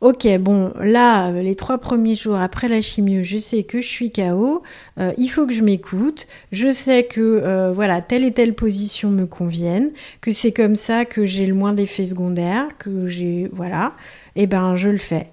[0.00, 4.12] Ok, bon, là, les trois premiers jours après la chimio, je sais que je suis
[4.12, 4.62] KO,
[5.00, 9.10] euh, il faut que je m'écoute, je sais que euh, voilà, telle et telle position
[9.10, 13.50] me conviennent, que c'est comme ça que j'ai le moins d'effets secondaires, que j'ai.
[13.52, 13.94] Voilà,
[14.36, 15.32] et eh ben je le fais.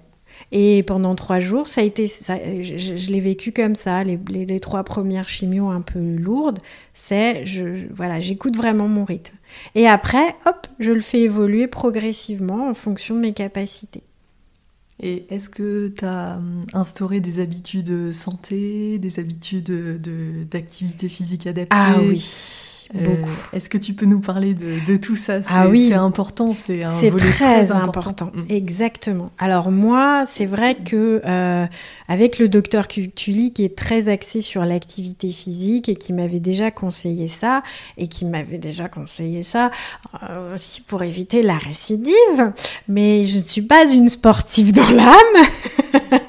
[0.50, 5.28] Et pendant trois jours, ça a été, je, l'ai vécu comme ça, les, trois premières
[5.28, 6.58] chimios un peu lourdes,
[6.92, 7.44] c'est,
[7.94, 9.36] voilà, j'écoute vraiment mon rythme.
[9.76, 14.02] Et après, hop, je le fais évoluer progressivement en fonction de mes capacités.
[14.98, 19.70] Et est-ce que tu as hum, instauré des habitudes santé, des habitudes
[20.50, 21.76] d'activité physique adaptée?
[21.76, 22.75] Ah oui.
[22.94, 23.14] Euh,
[23.52, 25.40] est-ce que tu peux nous parler de, tout ça?
[25.48, 28.30] Ah oui, c'est important, c'est un volet très, très important.
[28.34, 28.42] Mm.
[28.50, 29.30] Exactement.
[29.38, 31.66] Alors moi, c'est vrai que euh,
[32.08, 36.70] avec le docteur Cultuli qui est très axé sur l'activité physique et qui m'avait déjà
[36.70, 37.62] conseillé ça
[37.98, 39.70] et qui m'avait déjà conseillé ça
[40.22, 42.52] euh, aussi pour éviter la récidive,
[42.88, 45.16] mais je ne suis pas une sportive dans l'âme.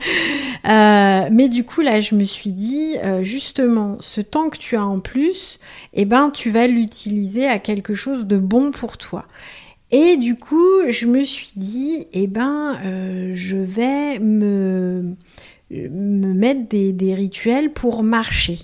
[0.67, 4.75] Euh, mais du coup, là, je me suis dit, euh, justement, ce temps que tu
[4.75, 5.59] as en plus,
[5.93, 9.25] eh ben, tu vas l'utiliser à quelque chose de bon pour toi.
[9.91, 15.15] Et du coup, je me suis dit, eh ben, euh, je vais me,
[15.71, 18.60] me mettre des rituels pour marcher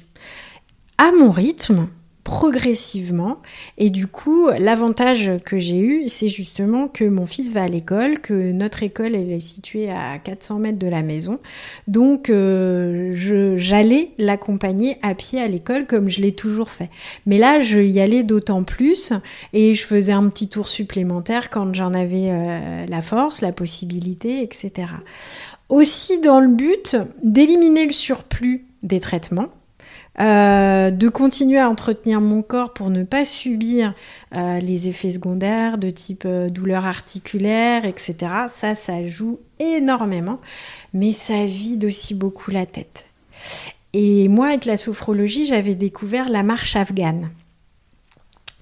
[0.98, 1.88] à mon rythme
[2.24, 3.42] progressivement.
[3.78, 8.20] Et du coup, l'avantage que j'ai eu, c'est justement que mon fils va à l'école,
[8.20, 11.40] que notre école, elle est située à 400 mètres de la maison.
[11.88, 13.12] Donc, euh,
[13.58, 16.90] j'allais l'accompagner à pied à l'école comme je l'ai toujours fait.
[17.26, 19.12] Mais là, je y allais d'autant plus
[19.52, 24.44] et je faisais un petit tour supplémentaire quand j'en avais euh, la force, la possibilité,
[24.44, 24.88] etc.
[25.68, 29.50] Aussi dans le but d'éliminer le surplus des traitements
[30.20, 33.96] euh, de continuer à entretenir mon corps pour ne pas subir
[34.36, 38.16] euh, les effets secondaires de type euh, douleur articulaire, etc.
[38.48, 40.40] Ça, ça joue énormément,
[40.94, 43.08] mais ça vide aussi beaucoup la tête.
[43.94, 47.30] Et moi, avec la sophrologie, j'avais découvert la marche afghane.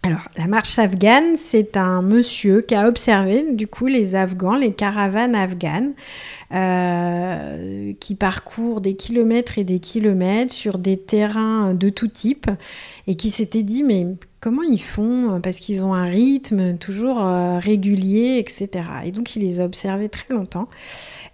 [0.03, 4.73] Alors, la marche afghane, c'est un monsieur qui a observé du coup les Afghans, les
[4.73, 5.93] caravanes afghanes,
[6.51, 12.49] euh, qui parcourent des kilomètres et des kilomètres sur des terrains de tout type
[13.05, 14.07] et qui s'était dit mais
[14.39, 15.39] comment ils font?
[15.39, 18.83] Parce qu'ils ont un rythme toujours euh, régulier, etc.
[19.05, 20.67] Et donc il les a observés très longtemps.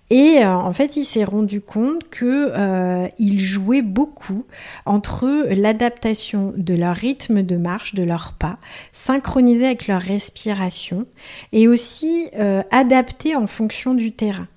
[0.10, 4.46] Et euh, en fait, il s'est rendu compte que euh, jouaient beaucoup
[4.86, 8.58] entre l'adaptation de leur rythme de marche, de leurs pas,
[8.94, 11.06] synchronisé avec leur respiration,
[11.52, 14.48] et aussi euh, adapté en fonction du terrain.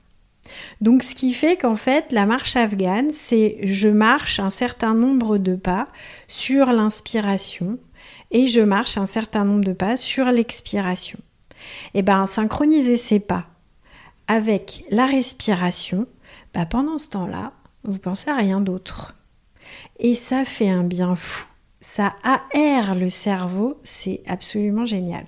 [0.81, 5.39] Donc, ce qui fait qu'en fait, la marche afghane, c'est je marche un certain nombre
[5.39, 5.89] de pas
[6.29, 7.79] sur l'inspiration
[8.33, 11.19] et je marche un certain nombre de pas sur l'expiration.
[11.95, 13.47] Et eh bien, synchroniser ces pas
[14.31, 16.07] avec la respiration,
[16.55, 19.17] bah pendant ce temps-là, vous pensez à rien d'autre.
[19.99, 21.49] Et ça fait un bien fou.
[21.81, 25.27] Ça aère le cerveau, c'est absolument génial.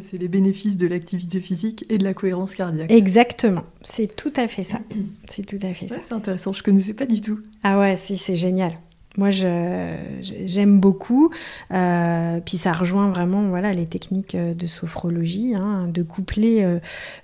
[0.00, 2.90] c'est les bénéfices de l'activité physique et de la cohérence cardiaque.
[2.90, 4.80] Exactement, c'est tout à fait ça.
[5.28, 5.96] C'est tout à fait ça.
[6.02, 7.40] C'est intéressant, je connaissais pas du tout.
[7.62, 8.78] Ah ouais, si, c'est génial.
[9.16, 11.30] Moi, j'aime beaucoup.
[11.72, 16.78] Euh, puis ça rejoint vraiment voilà, les techniques euh, de sophrologie, hein, de coupler euh,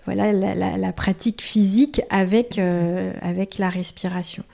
[0.07, 2.61] voilà, la, pratique physique avec,
[3.21, 4.45] avec la respiration.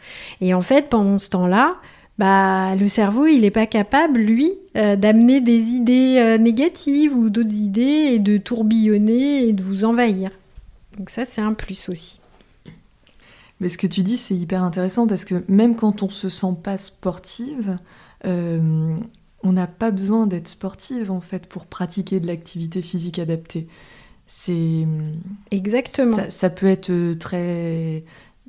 [0.40, 1.76] Et en fait, pendant ce temps-là,
[2.18, 8.12] bah, le cerveau, il n'est pas capable, lui, d'amener des idées négatives ou d'autres idées
[8.12, 10.30] et de tourbillonner et de vous envahir.
[10.96, 12.20] Donc ça, c'est un plus aussi.
[13.60, 16.56] Mais ce que tu dis, c'est hyper intéressant parce que même quand on se sent
[16.62, 17.78] pas sportive,
[18.24, 18.96] euh,
[19.42, 23.66] on n'a pas besoin d'être sportive en fait pour pratiquer de l'activité physique adaptée.
[24.26, 24.86] C'est
[25.50, 26.18] exactement.
[26.28, 28.04] Ça, peut être très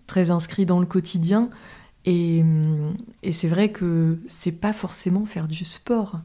[0.07, 1.49] très inscrit dans le quotidien
[2.05, 2.43] et,
[3.23, 6.19] et c'est vrai que c'est pas forcément faire du sport.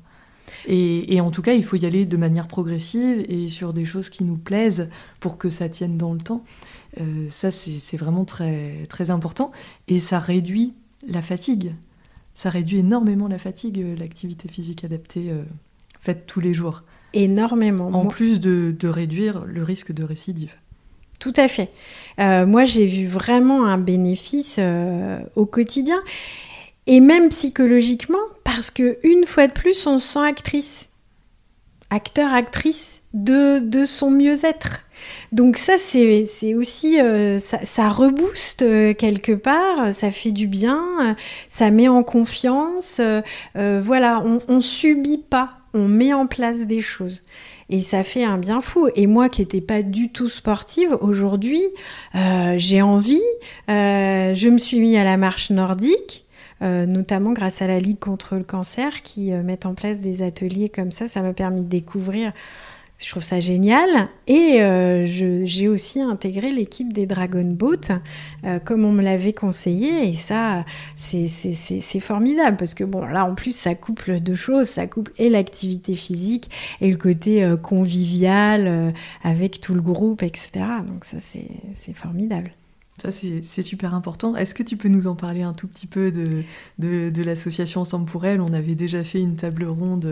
[0.66, 3.84] Et, et, en tout cas, il faut y aller de manière progressive et sur des
[3.84, 4.88] choses qui nous plaisent
[5.20, 6.44] pour que ça tienne dans le temps.
[7.00, 9.52] Euh, ça, c'est vraiment très, très important.
[9.88, 10.74] Et ça réduit
[11.06, 11.72] la fatigue.
[12.34, 15.42] Ça réduit énormément la fatigue, euh, l'activité physique adaptée euh,
[16.00, 16.82] faite tous les jours.
[17.12, 17.86] Énormément.
[17.88, 20.54] En plus de, réduire le risque de récidive.
[21.20, 21.70] Tout à fait.
[22.18, 24.58] moi, j'ai vu vraiment un bénéfice
[25.36, 25.96] au quotidien.
[26.86, 30.88] Et même psychologiquement, parce que une fois de plus, on se sent actrice.
[31.88, 34.83] Acteur, actrice de, de son mieux-être.
[35.32, 41.16] Donc ça, c'est aussi, euh, ça, rebooste euh, quelque part, ça fait du bien,
[41.48, 43.00] ça met en confiance.
[43.00, 47.22] Euh, voilà, on, on subit pas, on met en place des choses.
[47.70, 48.88] Et ça fait un bien fou.
[48.94, 51.62] Et moi qui n'étais pas du tout sportive, aujourd'hui,
[52.56, 53.22] j'ai envie.
[53.66, 56.26] je me suis mis à la marche nordique.
[56.60, 60.90] notamment grâce à la Ligue contre le cancer qui met en place des ateliers comme
[60.90, 61.08] ça.
[61.08, 62.32] Ça m'a permis de découvrir
[62.98, 64.08] je trouve ça génial.
[64.26, 67.90] Et euh, j'ai aussi intégré l'équipe des Dragon Boat,
[68.44, 70.08] euh, comme on me l'avait conseillé.
[70.08, 74.68] Et ça, c'est formidable parce que, bon, là, en plus, ça couple deux choses.
[74.68, 80.64] Ça couple et l'activité physique et le côté euh, convivial avec tout le groupe, etc.
[80.86, 82.52] Donc, ça, c'est formidable.
[83.02, 84.36] Ça, c'est super important.
[84.36, 86.44] Est-ce que tu peux nous en parler un tout petit peu de,
[86.78, 88.40] de, l'association Ensemble pour elle?
[88.40, 90.04] On avait déjà fait une table ronde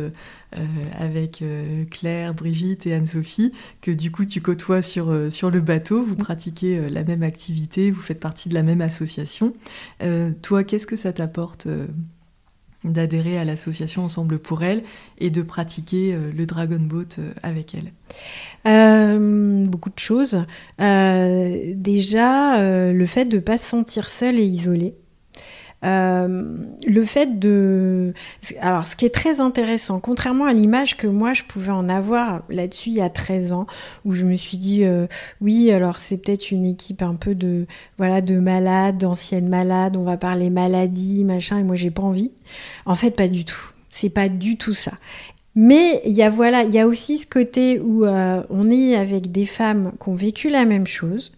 [0.56, 0.58] euh,
[0.98, 5.60] avec euh, Claire, Brigitte et Anne-Sophie, que du coup tu côtoies sur, euh, sur le
[5.60, 9.54] bateau, vous pratiquez la même activité, vous faites partie de la même association.
[10.42, 11.68] toi, qu'est-ce que ça t'apporte
[12.84, 14.82] d'adhérer à l'association Ensemble pour elle
[15.18, 17.92] et de pratiquer euh, le Dragon Boat euh, avec elle
[18.66, 20.38] euh, Beaucoup de choses.
[20.78, 22.60] déjà,
[22.92, 24.94] le fait de ne pas se sentir seule et isolée.
[25.84, 28.14] Euh, le fait de...
[28.60, 32.42] Alors, ce qui est très intéressant, contrairement à l'image que moi, je pouvais en avoir
[32.48, 33.66] là-dessus il y a 13 ans,
[34.04, 35.06] où je me suis dit, euh,
[35.40, 37.66] oui, alors c'est peut-être une équipe un peu de,
[37.98, 42.30] voilà, de malades, d'anciennes malades, on va parler maladie, machin, et moi, j'ai pas envie.
[42.86, 43.72] En fait, pas du tout.
[43.88, 44.92] C'est pas du tout ça.
[45.54, 48.96] Mais il y a voilà, il y a aussi ce côté où euh, on est
[48.96, 51.32] avec des femmes qui ont vécu la même chose,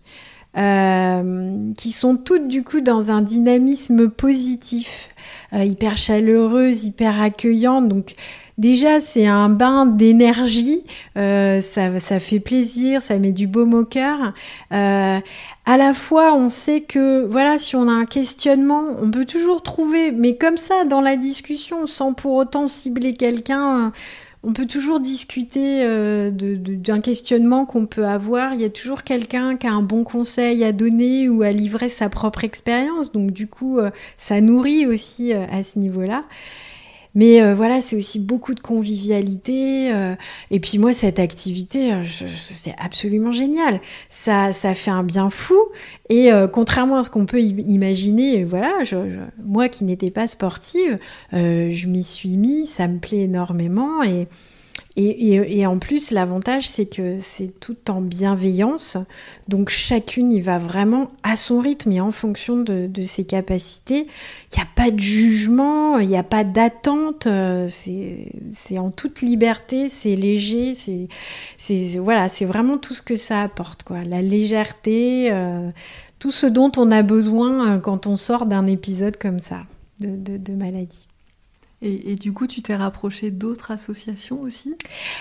[0.57, 5.09] euh, qui sont toutes du coup dans un dynamisme positif,
[5.53, 7.89] euh, hyper chaleureuse, hyper accueillante.
[7.89, 8.15] Donc
[8.57, 10.85] déjà c'est un bain d'énergie,
[11.17, 14.33] euh, ça, ça, fait plaisir, ça met du baume au cœur.
[14.71, 15.23] à
[15.67, 20.13] la fois, on sait que voilà, si on a un questionnement, on peut toujours trouver,
[20.13, 23.93] mais comme ça dans la discussion, sans pour autant cibler quelqu'un
[24.45, 28.53] on peut toujours discuter euh, d'un questionnement qu'on peut avoir.
[28.53, 31.89] Il y a toujours quelqu'un qui a un bon conseil à donner ou à livrer
[31.89, 33.11] sa propre expérience.
[33.13, 36.25] Donc du coup, euh, ça nourrit aussi euh, à ce niveau-là.
[37.15, 39.93] Mais euh, voilà, c'est aussi beaucoup de convivialité.
[39.93, 40.15] Euh,
[40.51, 43.81] et puis moi, cette activité, euh, c'est absolument génial.
[44.09, 45.59] Ça, ça fait un bien fou.
[46.11, 48.97] Et contrairement à ce qu'on peut imaginer, voilà, je,
[49.43, 50.99] moi qui n'étais pas sportive,
[51.33, 54.03] je m'y suis mis, ça me plaît énormément.
[54.03, 54.29] Et,
[54.97, 58.97] et, en plus, l'avantage, c'est que c'est tout en bienveillance.
[59.49, 64.07] Donc chacune y va vraiment à son rythme et en fonction de, ses capacités.
[64.53, 67.27] Il n'y a pas de jugement, il n'y a pas d'attente.
[67.27, 70.75] Euh, c'est en toute liberté, c'est léger.
[70.77, 71.09] C'est
[71.99, 73.83] voilà, c'est vraiment tout ce que ça apporte.
[73.83, 74.05] Quoi.
[74.05, 75.71] La légèreté, euh,
[76.21, 79.63] tout ce dont on a besoin euh, quand on sort d'un épisode comme ça
[79.99, 81.09] de, de maladie.
[81.87, 84.75] Et, du coup, tu t'es rapproché d'autres associations aussi?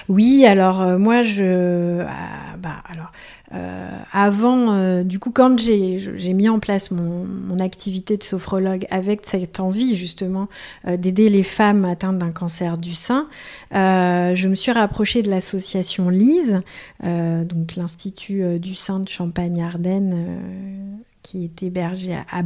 [0.07, 3.11] Oui, alors euh, moi, je, ah, bah, alors
[3.53, 7.27] euh, avant, euh, du coup, quand j'ai mis en place mon,
[7.59, 10.47] activité de sophrologue avec cette envie justement
[10.87, 13.27] d'aider les femmes atteintes d'un cancer du sein,
[13.71, 16.61] je me suis rapprochée de l'association LISE,
[17.03, 20.89] donc l'Institut du sein de Champagne-Ardenne
[21.21, 22.43] qui est hébergé à, à.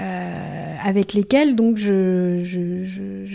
[0.00, 2.42] Euh, avec lesquels donc je,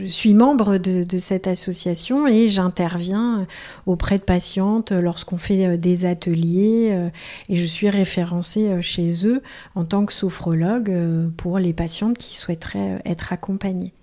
[0.07, 3.45] suis membre de, de, cette association et j'interviens
[3.85, 7.09] auprès de patientes lorsqu'on fait euh, des ateliers euh,
[7.47, 9.43] et je suis référencée chez eux
[9.75, 10.91] en tant que sophrologue
[11.37, 13.93] pour les patientes qui souhaiteraient être accompagnées.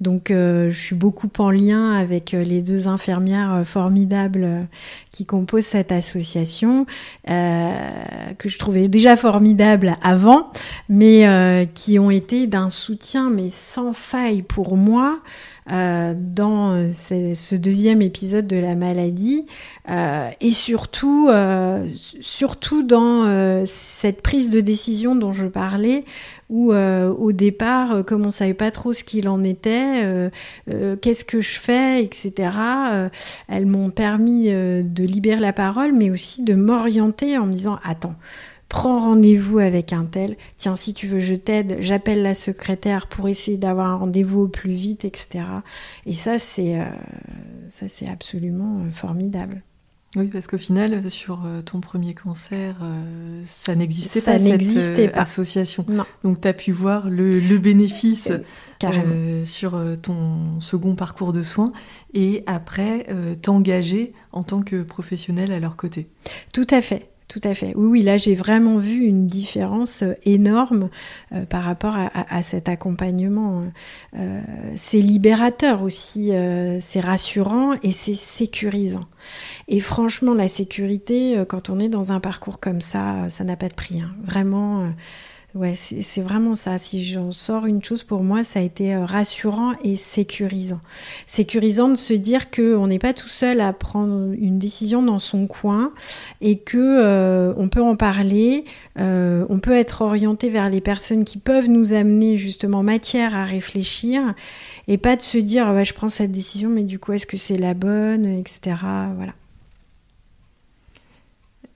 [0.00, 4.66] Donc euh, je suis beaucoup en lien avec euh, les deux infirmières euh, formidables
[5.12, 6.86] qui composent cette association,
[7.26, 10.50] que je trouvais déjà formidable avant,
[10.88, 15.20] mais qui ont été d'un soutien mais sans faille pour moi.
[15.66, 19.46] Dans ce, deuxième épisode de la maladie
[19.88, 21.30] et surtout,
[22.20, 26.04] surtout dans cette prise de décision dont je parlais
[26.50, 30.96] où euh, au départ, euh, comme on savait pas trop ce qu'il en était, euh,
[30.96, 32.50] qu'est-ce que je fais, etc.
[33.48, 38.14] elles m'ont permis de libérer la parole, mais aussi de m'orienter en me disant attends.
[38.74, 40.36] Prends rendez-vous avec un tel.
[40.56, 41.76] Tiens, si tu veux, je t'aide.
[41.78, 45.44] J'appelle la secrétaire pour essayer d'avoir un rendez-vous au plus vite, etc.
[46.06, 46.76] Et ça, c'est
[47.68, 49.62] ça, c'est absolument formidable.
[50.16, 55.10] Oui, parce qu'au final, sur euh, ton premier cancer, euh, ça n'existait pas, cette euh,
[55.14, 55.84] association.
[56.22, 58.30] Donc, tu as pu voir le, bénéfice
[59.44, 61.72] sur ton second parcours de soins
[62.12, 63.06] et après
[63.40, 66.08] t'engager en tant que professionnel à leur côté.
[66.52, 67.13] Tout à fait.
[67.34, 67.72] Tout à fait.
[67.74, 70.88] Oui, oui, là j'ai vraiment vu une différence euh, énorme
[71.32, 73.64] euh, par rapport à, cet accompagnement.
[74.16, 74.40] Euh,
[74.76, 76.30] c'est libérateur aussi,
[76.80, 79.06] c'est rassurant et c'est sécurisant.
[79.66, 83.68] Et franchement, la sécurité, quand on est dans un parcours comme ça, ça n'a pas
[83.68, 84.00] de prix.
[84.00, 84.14] Hein.
[84.22, 84.92] Vraiment
[85.54, 86.78] Ouais, c'est vraiment ça.
[86.78, 90.80] Si j'en sors une chose pour moi, ça a été euh, rassurant et sécurisant.
[91.28, 95.46] Sécurisant de se dire qu'on n'est pas tout seul à prendre une décision dans son
[95.46, 95.92] coin
[96.40, 98.64] et que euh, on peut en parler,
[98.98, 103.44] euh, on peut être orienté vers les personnes qui peuvent nous amener justement matière à
[103.44, 104.34] réfléchir
[104.88, 107.36] et pas de se dire ouais, je prends cette décision mais du coup est-ce que
[107.36, 108.74] c'est la bonne, etc.
[109.16, 109.34] Voilà.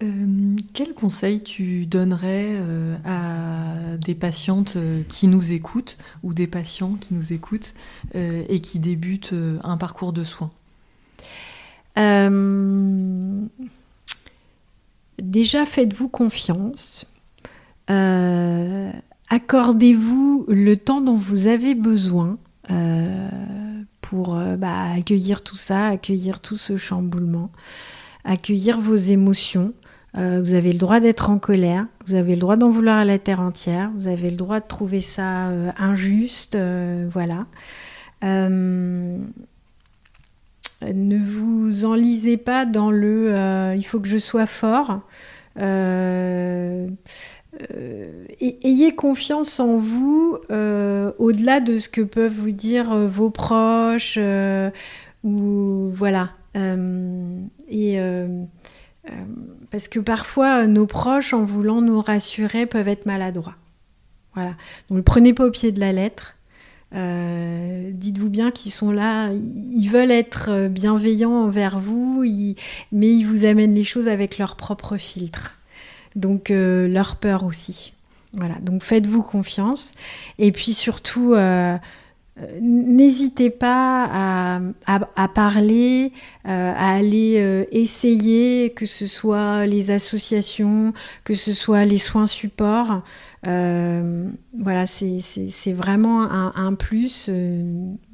[0.00, 6.46] Euh, quel conseil tu donnerais euh, à des patientes euh, qui nous écoutent ou des
[6.46, 7.74] patients qui nous écoutent
[8.14, 9.34] et qui débutent
[9.64, 10.52] un parcours de soins?
[15.20, 17.12] Déjà, faites-vous confiance.
[19.30, 22.38] Accordez-vous le temps dont vous avez besoin
[24.00, 27.50] pour bah, accueillir tout ça, accueillir tout ce chamboulement,
[28.24, 29.72] accueillir vos émotions.
[30.18, 33.04] Euh, vous avez le droit d'être en colère, vous avez le droit d'en vouloir à
[33.04, 37.46] la terre entière, vous avez le droit de trouver ça euh, injuste, euh, voilà.
[38.22, 39.18] ne
[41.24, 45.02] vous enlisez pas dans le il faut que je sois fort.
[48.40, 54.18] ayez confiance en vous au-delà de ce que peuvent vous dire vos proches
[55.22, 56.30] ou voilà.
[56.56, 58.00] et
[59.70, 63.56] parce que parfois, nos proches, en voulant nous rassurer, peuvent être maladroits.
[64.34, 64.52] Voilà.
[64.88, 66.36] Donc, ne prenez pas au pied de la lettre.
[66.94, 72.24] Euh, dites-vous bien qu'ils sont là, ils veulent être bienveillants envers vous,
[72.92, 75.54] mais ils vous amènent les choses avec leur propre filtre.
[76.16, 77.92] Donc, euh, leur peur aussi.
[78.32, 78.54] Voilà.
[78.60, 79.92] Donc, faites-vous confiance.
[80.38, 81.76] Et puis surtout, euh,
[82.60, 86.12] n'hésitez pas à, parler,
[86.46, 90.92] euh, à aller euh, essayer, que ce soit les associations,
[91.24, 93.02] que ce soit les soins supports.
[93.44, 97.30] voilà, c'est vraiment un, plus.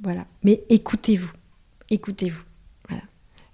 [0.02, 0.24] voilà.
[0.42, 1.32] Mais écoutez-vous.
[1.90, 2.44] Écoutez-vous.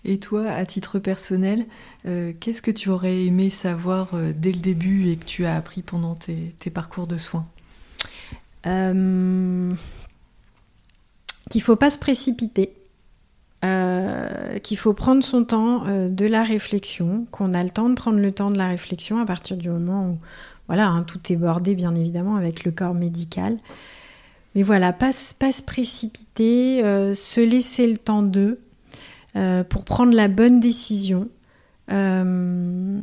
[0.06, 1.66] Et toi, à titre personnel,
[2.04, 6.14] qu'est-ce que tu aurais aimé savoir dès le début et que tu as appris pendant
[6.14, 7.46] tes, tes parcours de soins?
[11.50, 12.72] Qu'il faut pas se précipiter,
[13.62, 17.94] euh, qu'il faut prendre son temps euh, de la réflexion, qu'on a le temps de
[17.94, 20.18] prendre le temps de la réflexion à partir du moment où
[20.68, 23.58] voilà, hein, tout est bordé bien évidemment avec le corps médical.
[24.54, 28.58] Mais voilà, pas, pas se précipiter, euh, se laisser le temps d'eux
[29.68, 31.28] pour prendre la bonne décision,
[31.88, 32.98] se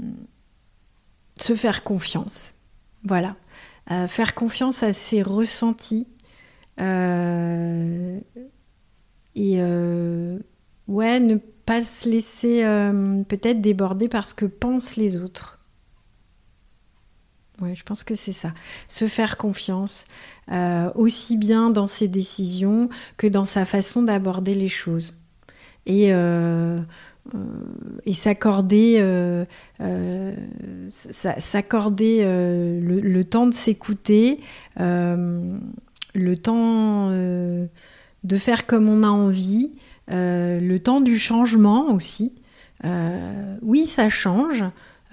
[1.55, 2.51] faire confiance.
[3.05, 3.37] Voilà,
[4.07, 6.05] faire confiance à ses ressentis,
[6.77, 6.83] et
[10.87, 12.61] ouais, ne pas se laisser
[13.27, 15.57] peut-être déborder par ce que pensent les autres.
[17.61, 18.53] Ouais, je pense que c'est ça.
[18.87, 20.05] Se faire confiance,
[20.51, 25.15] euh, aussi bien dans ses décisions que dans sa façon d'aborder les choses.
[25.87, 26.77] Et, euh,
[27.35, 27.49] euh,
[28.05, 28.99] s'accorder
[32.21, 34.39] le, temps de s'écouter,
[36.17, 39.71] le temps de faire comme on a envie,
[40.09, 42.33] le temps du changement aussi.
[42.83, 44.63] oui, ça change.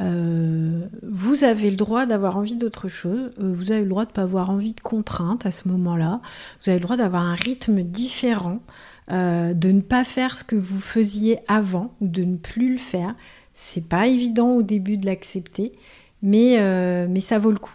[0.01, 4.11] Euh, vous avez le droit d'avoir envie d'autre chose, euh, vous avez le droit de
[4.11, 6.21] ne pas avoir envie de contraintes à ce moment-là,
[6.63, 8.61] vous avez le droit d'avoir un rythme différent,
[9.13, 12.79] euh, de ne pas faire ce que vous faisiez avant ou de ne plus le
[12.79, 13.15] faire.
[13.53, 15.73] C'est pas évident au début de l'accepter,
[16.23, 16.57] mais
[17.21, 17.75] ça vaut le coup.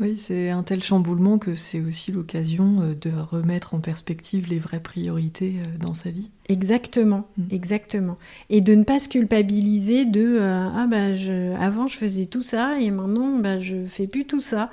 [0.00, 4.58] Oui, c'est un tel chamboulement que c'est aussi l'occasion euh, de remettre en perspective les
[4.58, 6.30] vraies priorités euh, dans sa vie.
[6.48, 7.44] Exactement, mm.
[7.52, 8.18] exactement.
[8.50, 12.42] Et de ne pas se culpabiliser de euh, ah bah je, avant je faisais tout
[12.42, 14.68] ça et maintenant bah je fais plus tout ça.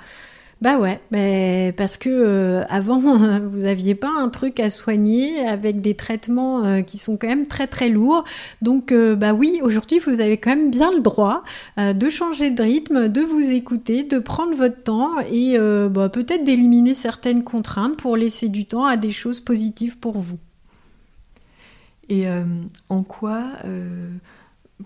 [0.62, 3.00] Bah ouais, parce que euh, avant
[3.52, 7.48] vous aviez pas un truc à soigner avec des traitements euh, qui sont quand même
[7.48, 8.24] très très lourds.
[8.62, 11.42] Donc euh, bah oui, aujourd'hui vous avez quand même bien le droit
[11.78, 15.58] de changer de rythme, de vous écouter, de prendre votre temps et
[15.90, 20.38] bah, peut-être d'éliminer certaines contraintes pour laisser du temps à des choses positives pour vous.
[22.10, 22.26] Et
[22.90, 23.44] en quoi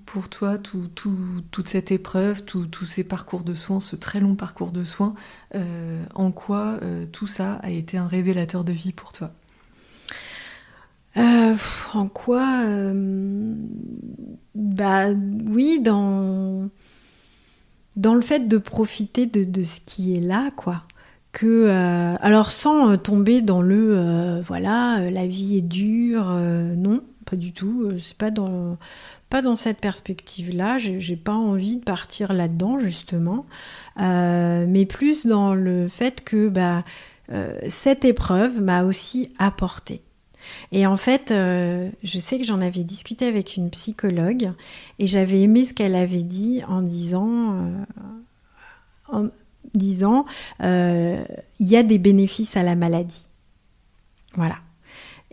[0.06, 4.84] pour toi, toute cette épreuve, tous ces parcours de soins, ce très long parcours de
[4.84, 5.16] soins,
[5.56, 9.32] euh, en quoi euh, tout ça a été un révélateur de vie pour toi?
[11.18, 11.56] Euh,
[11.94, 12.64] En quoi
[14.56, 15.06] Bah
[15.48, 16.70] oui, dans,
[17.96, 20.84] dans le fait de profiter de, ce qui est là, quoi.
[21.32, 27.92] Que, alors sans tomber dans le voilà, la vie est dure, non, pas du tout.
[28.00, 28.78] C'est pas dans
[29.30, 30.78] pas dans cette perspective-là.
[30.78, 33.46] J'ai pas envie de partir là-dedans, justement.
[34.00, 36.84] Euh, mais plus dans le fait que bah,
[37.32, 40.02] euh, cette épreuve m'a aussi apporté.
[40.72, 44.52] Et en fait, euh, je sais que j'en avais discuté avec une psychologue
[45.00, 47.58] et j'avais aimé ce qu'elle avait dit en disant,
[49.12, 49.30] en
[49.74, 50.26] disant,
[50.60, 51.26] il
[51.60, 53.28] y a des bénéfices à la maladie.
[54.36, 54.58] Voilà.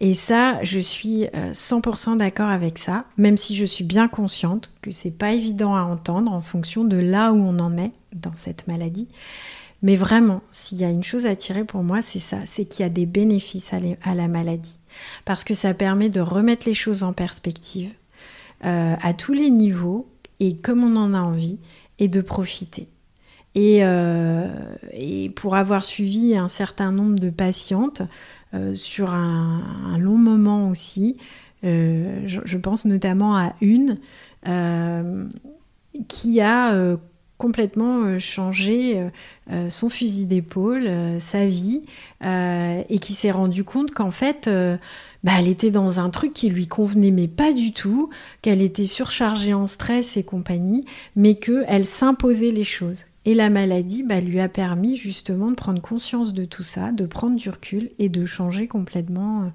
[0.04, 4.72] Et ça, je suis 100% euh, d'accord avec ça, même si je suis bien consciente
[4.82, 8.34] que c'est pas évident à entendre en fonction de là où on en est dans
[8.34, 9.06] cette maladie.
[9.80, 12.82] Mais vraiment, s'il y a une chose à tirer pour moi, c'est ça, c'est qu'il
[12.82, 14.80] y a des bénéfices à, la maladie.
[15.24, 17.92] Parce que ça permet de remettre les choses en perspective
[18.64, 20.08] euh, à tous les niveaux
[20.40, 21.60] et comme on en a envie
[22.00, 22.88] et de profiter.
[23.54, 24.48] Et, euh,
[24.92, 28.02] et pour avoir suivi un certain nombre de patientes,
[28.54, 31.16] euh, sur un, long moment aussi.
[31.64, 33.98] Euh, je, pense notamment à une
[34.48, 35.24] euh,
[36.08, 36.74] qui a
[37.38, 39.04] complètement changé
[39.68, 40.88] son fusil d'épaule,
[41.20, 41.82] sa vie,
[42.22, 44.48] et qui s'est rendu compte qu'en fait,
[45.24, 48.10] bah, elle était dans un truc qui lui convenait mais pas du tout,
[48.42, 50.84] qu'elle était surchargée en stress et compagnie,
[51.16, 53.06] mais qu'elle s'imposait les choses.
[53.24, 57.06] Et la maladie bah, lui a permis justement de prendre conscience de tout ça, de
[57.06, 59.48] prendre du recul et de changer complètement, euh,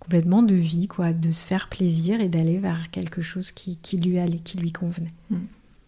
[0.00, 4.18] complètement de vie, quoi, de se faire plaisir et d'aller vers quelque chose qui, lui
[4.18, 5.12] allait, qui convenait.
[5.30, 5.36] Mm.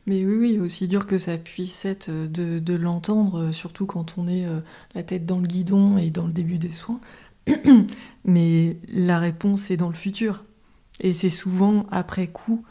[0.09, 2.29] Mais oui, oui, aussi dur que ça puisse être euh,
[2.61, 4.47] de, l'entendre, euh, surtout quand on est
[4.95, 7.01] la tête dans le guidon et dans le début des soins.
[8.25, 10.45] Mais la réponse est dans le futur.
[11.01, 12.65] Et c'est souvent après coup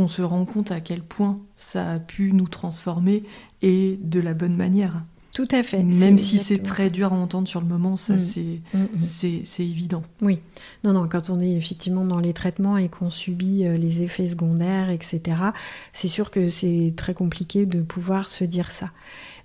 [0.00, 3.22] qu'on se rend compte à quel point ça a pu nous transformer
[3.60, 5.02] et de la bonne manière.
[5.34, 5.82] Tout à fait.
[5.82, 8.60] Même si c'est très dur à entendre sur le moment, ça mm.
[8.72, 9.42] Mm, mm.
[9.44, 10.02] c'est évident.
[10.22, 10.38] Oui.
[10.84, 14.26] Non, non, quand on est effectivement dans les traitements et qu'on subit euh, les effets
[14.26, 15.20] secondaires, etc.,
[15.92, 18.90] c'est sûr que c'est très compliqué de pouvoir se dire ça.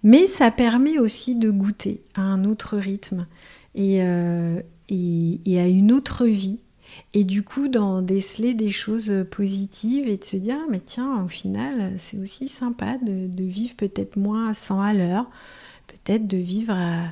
[0.03, 3.27] Mais ça permet aussi de goûter à un autre rythme
[3.75, 6.59] et, euh, et, et à une autre vie
[7.13, 11.27] et du coup d'en déceler des choses positives et de se dire mais tiens au
[11.27, 15.29] final c'est aussi sympa de, vivre peut-être moins à 100 à l'heure
[15.87, 17.05] peut-être de vivre à,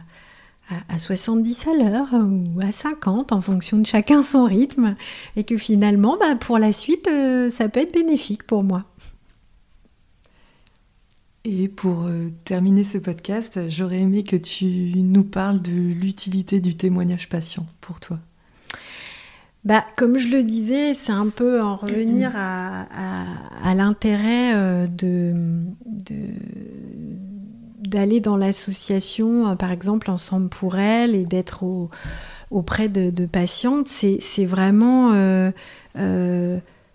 [0.89, 4.95] à, 70 à l'heure ou à 50 en fonction de chacun son rythme
[5.35, 8.85] et que finalement bah, pour la suite euh, ça peut être bénéfique pour moi
[11.45, 16.77] et pour euh, terminer ce podcast, j'aurais aimé que tu nous parles de l'utilité du
[16.77, 18.17] témoignage patient pour toi.
[19.65, 25.33] Bah, comme je le disais, c'est un peu en revenir à, l'intérêt euh, de,
[27.79, 31.63] d'aller dans l'association, par exemple, Ensemble pour elle, et d'être
[32.51, 35.13] auprès de, patientes, c'est vraiment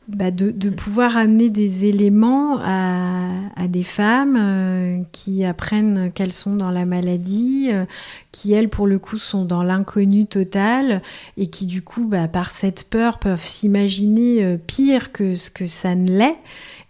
[0.09, 6.71] bah, de, pouvoir amener des éléments à, des femmes euh, qui apprennent qu'elles sont dans
[6.71, 7.85] la maladie, euh,
[8.33, 11.03] qui elles pour le coup sont dans l'inconnu total
[11.37, 15.67] et qui du coup bah, par cette peur peuvent s'imaginer euh, pire que ce que
[15.67, 16.39] ça ne l'est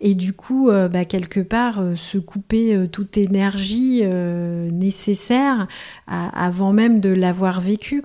[0.01, 5.67] et du coup, bah, quelque part, se couper toute énergie nécessaire
[6.07, 8.05] avant même de l'avoir vécu.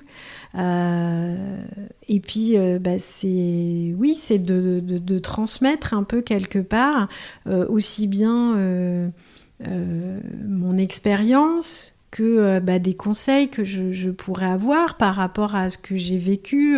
[0.55, 1.63] Euh,
[2.07, 7.07] et puis, euh, bah, c'est oui, c'est de, transmettre un peu quelque part
[7.47, 9.11] euh, aussi bien
[9.59, 15.77] mon expérience que bah, des conseils que je, je, pourrais avoir par rapport à ce
[15.77, 16.77] que j'ai vécu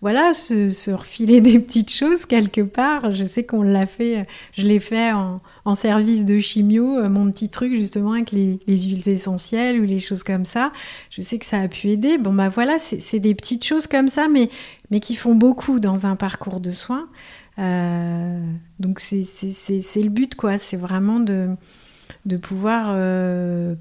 [0.00, 3.10] voilà, se, refiler des petites choses quelque part.
[3.10, 5.38] Je sais qu'on l'a fait, je l'ai fait en,
[5.74, 10.22] service de chimio, euh, mon petit truc justement avec les, huiles essentielles ou les choses
[10.22, 10.72] comme ça.
[11.10, 12.16] Je sais que ça a pu aider.
[12.16, 14.48] Bon, bah voilà, c'est des petites choses comme ça, mais,
[14.90, 17.08] mais qui font beaucoup dans un parcours de soins.
[17.58, 18.40] Euh,
[18.78, 20.58] donc c'est le but, quoi.
[20.58, 21.50] C'est vraiment de,
[22.24, 23.74] de pouvoir euh,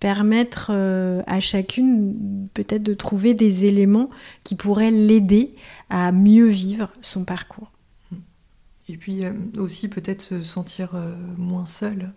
[0.00, 4.10] permettre euh, à chacune peut-être de trouver des éléments
[4.42, 5.54] qui pourraient l'aider
[5.90, 7.70] à mieux vivre son parcours.
[8.88, 12.12] Et puis euh, aussi peut-être se sentir euh, moins seul,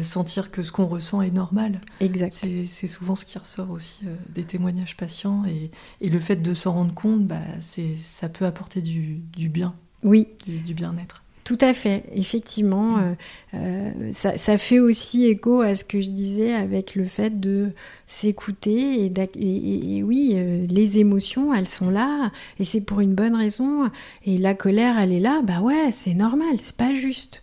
[0.00, 1.82] sentir que ce qu'on ressent est normal.
[2.00, 2.32] Exact.
[2.66, 4.04] C'est souvent ce qui ressort aussi
[4.34, 5.70] des témoignages patients et,
[6.00, 9.74] et le fait de s'en rendre compte, bah, ça peut apporter du, du bien.
[10.02, 10.28] Oui.
[10.46, 11.22] du bien-être.
[11.44, 12.96] Tout à fait, effectivement.
[12.96, 13.16] Mm.
[13.54, 17.72] Euh, euh, ça, fait aussi écho à ce que je disais avec le fait de
[18.06, 19.10] s'écouter.
[19.36, 23.90] Et, oui, euh, les émotions, elles sont là, et c'est pour une bonne raison.
[24.24, 27.42] Et la colère, elle est là, bah ouais, c'est normal, c'est pas juste.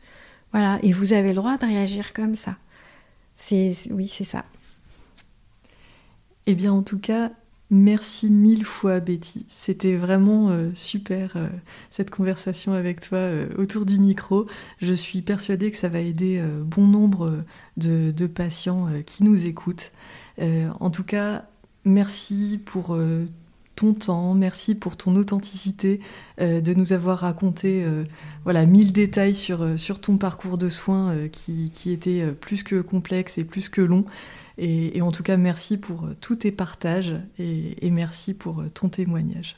[0.52, 2.56] Voilà, et vous avez le droit de réagir comme ça.
[3.36, 4.46] C'est, oui, c'est ça.
[6.46, 7.32] Eh bien, en tout cas,
[7.70, 9.46] Merci mille fois Betty.
[9.50, 11.50] C'était vraiment euh, super euh,
[11.90, 14.48] cette conversation avec toi euh, autour du micro.
[14.82, 17.44] Je suis persuadée que ça va aider bon nombre
[17.76, 19.92] de, patients qui nous écoutent.
[20.40, 21.46] en tout cas,
[21.84, 22.98] merci pour
[23.76, 26.00] ton temps, merci pour ton authenticité,
[26.40, 27.86] de nous avoir raconté
[28.44, 33.38] voilà, mille détails sur, sur ton parcours de soins qui, qui était plus que complexe
[33.38, 34.06] et plus que long.
[34.58, 38.90] Et, en tout cas, merci pour euh, tous tes partages et, merci pour euh, ton
[38.90, 39.56] témoignage.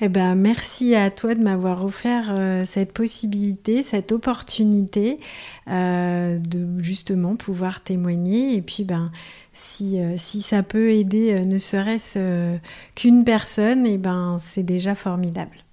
[0.00, 5.20] Eh ben, merci à toi de m'avoir offert euh, cette possibilité, cette opportunité
[5.68, 8.56] de justement pouvoir témoigner.
[8.56, 9.12] Et puis, ben,
[9.52, 12.58] si, si ça peut aider ne serait-ce
[12.96, 15.64] qu'une personne, eh ben, c'est déjà formidable.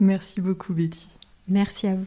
[0.00, 1.08] Merci beaucoup, Betty.
[1.46, 2.06] Merci à vous.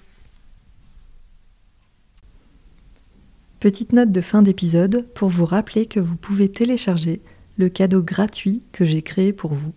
[3.67, 7.19] Petite note de fin d'épisode pour vous rappeler que vous pouvez télécharger
[7.57, 9.73] le cadeau gratuit que j'ai créé pour vous.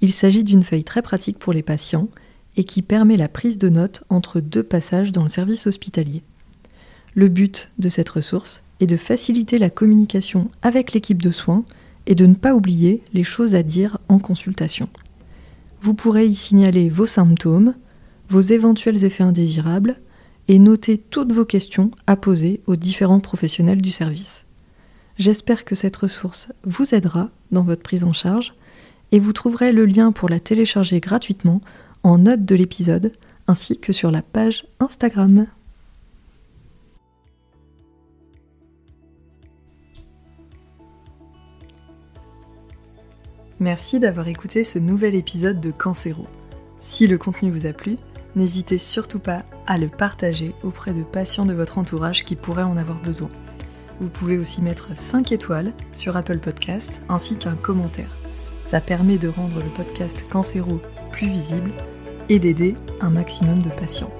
[0.00, 2.06] Il s'agit d'une feuille très pratique pour les patients
[2.56, 6.22] et qui permet la prise de notes entre deux passages dans le service hospitalier.
[7.16, 11.64] Le but de cette ressource est de faciliter la communication avec l'équipe de soins
[12.06, 14.88] et de ne pas oublier les choses à dire en consultation.
[15.80, 17.74] Vous pourrez y signaler vos symptômes,
[18.28, 19.98] vos éventuels effets indésirables,
[20.50, 24.42] et notez toutes vos questions à poser aux différents professionnels du service.
[25.16, 28.52] J'espère que cette ressource vous aidera dans votre prise en charge
[29.12, 31.60] et vous trouverez le lien pour la télécharger gratuitement
[32.02, 33.12] en note de l'épisode
[33.46, 35.46] ainsi que sur la page Instagram.
[43.60, 46.26] Merci d'avoir écouté ce nouvel épisode de Cancéro.
[46.80, 47.98] Si le contenu vous a plu,
[48.34, 52.76] n'hésitez surtout pas à le partager auprès de patients de votre entourage qui pourraient en
[52.76, 53.30] avoir besoin.
[54.00, 58.10] Vous pouvez aussi mettre 5 étoiles sur Apple Podcast ainsi qu'un commentaire.
[58.64, 60.80] Ça permet de rendre le podcast Cancéro
[61.12, 61.70] plus visible
[62.28, 64.12] et d'aider un maximum de patients.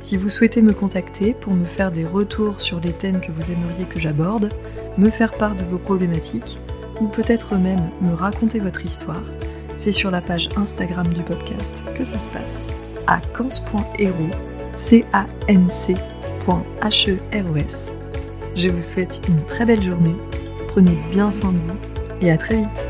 [0.00, 3.50] Si vous souhaitez me contacter pour me faire des retours sur les thèmes que vous
[3.50, 4.50] aimeriez que j'aborde,
[4.96, 6.60] me faire part de vos problématiques,
[7.00, 9.24] ou peut-être même me raconter votre histoire,
[9.76, 12.60] c'est sur la page Instagram du podcast que ça se passe
[13.08, 13.20] à
[14.78, 17.92] c a n c h e r o s.
[18.54, 20.14] Je vous souhaite une très belle journée,
[20.68, 22.86] prenez bien soin de vous et à très vite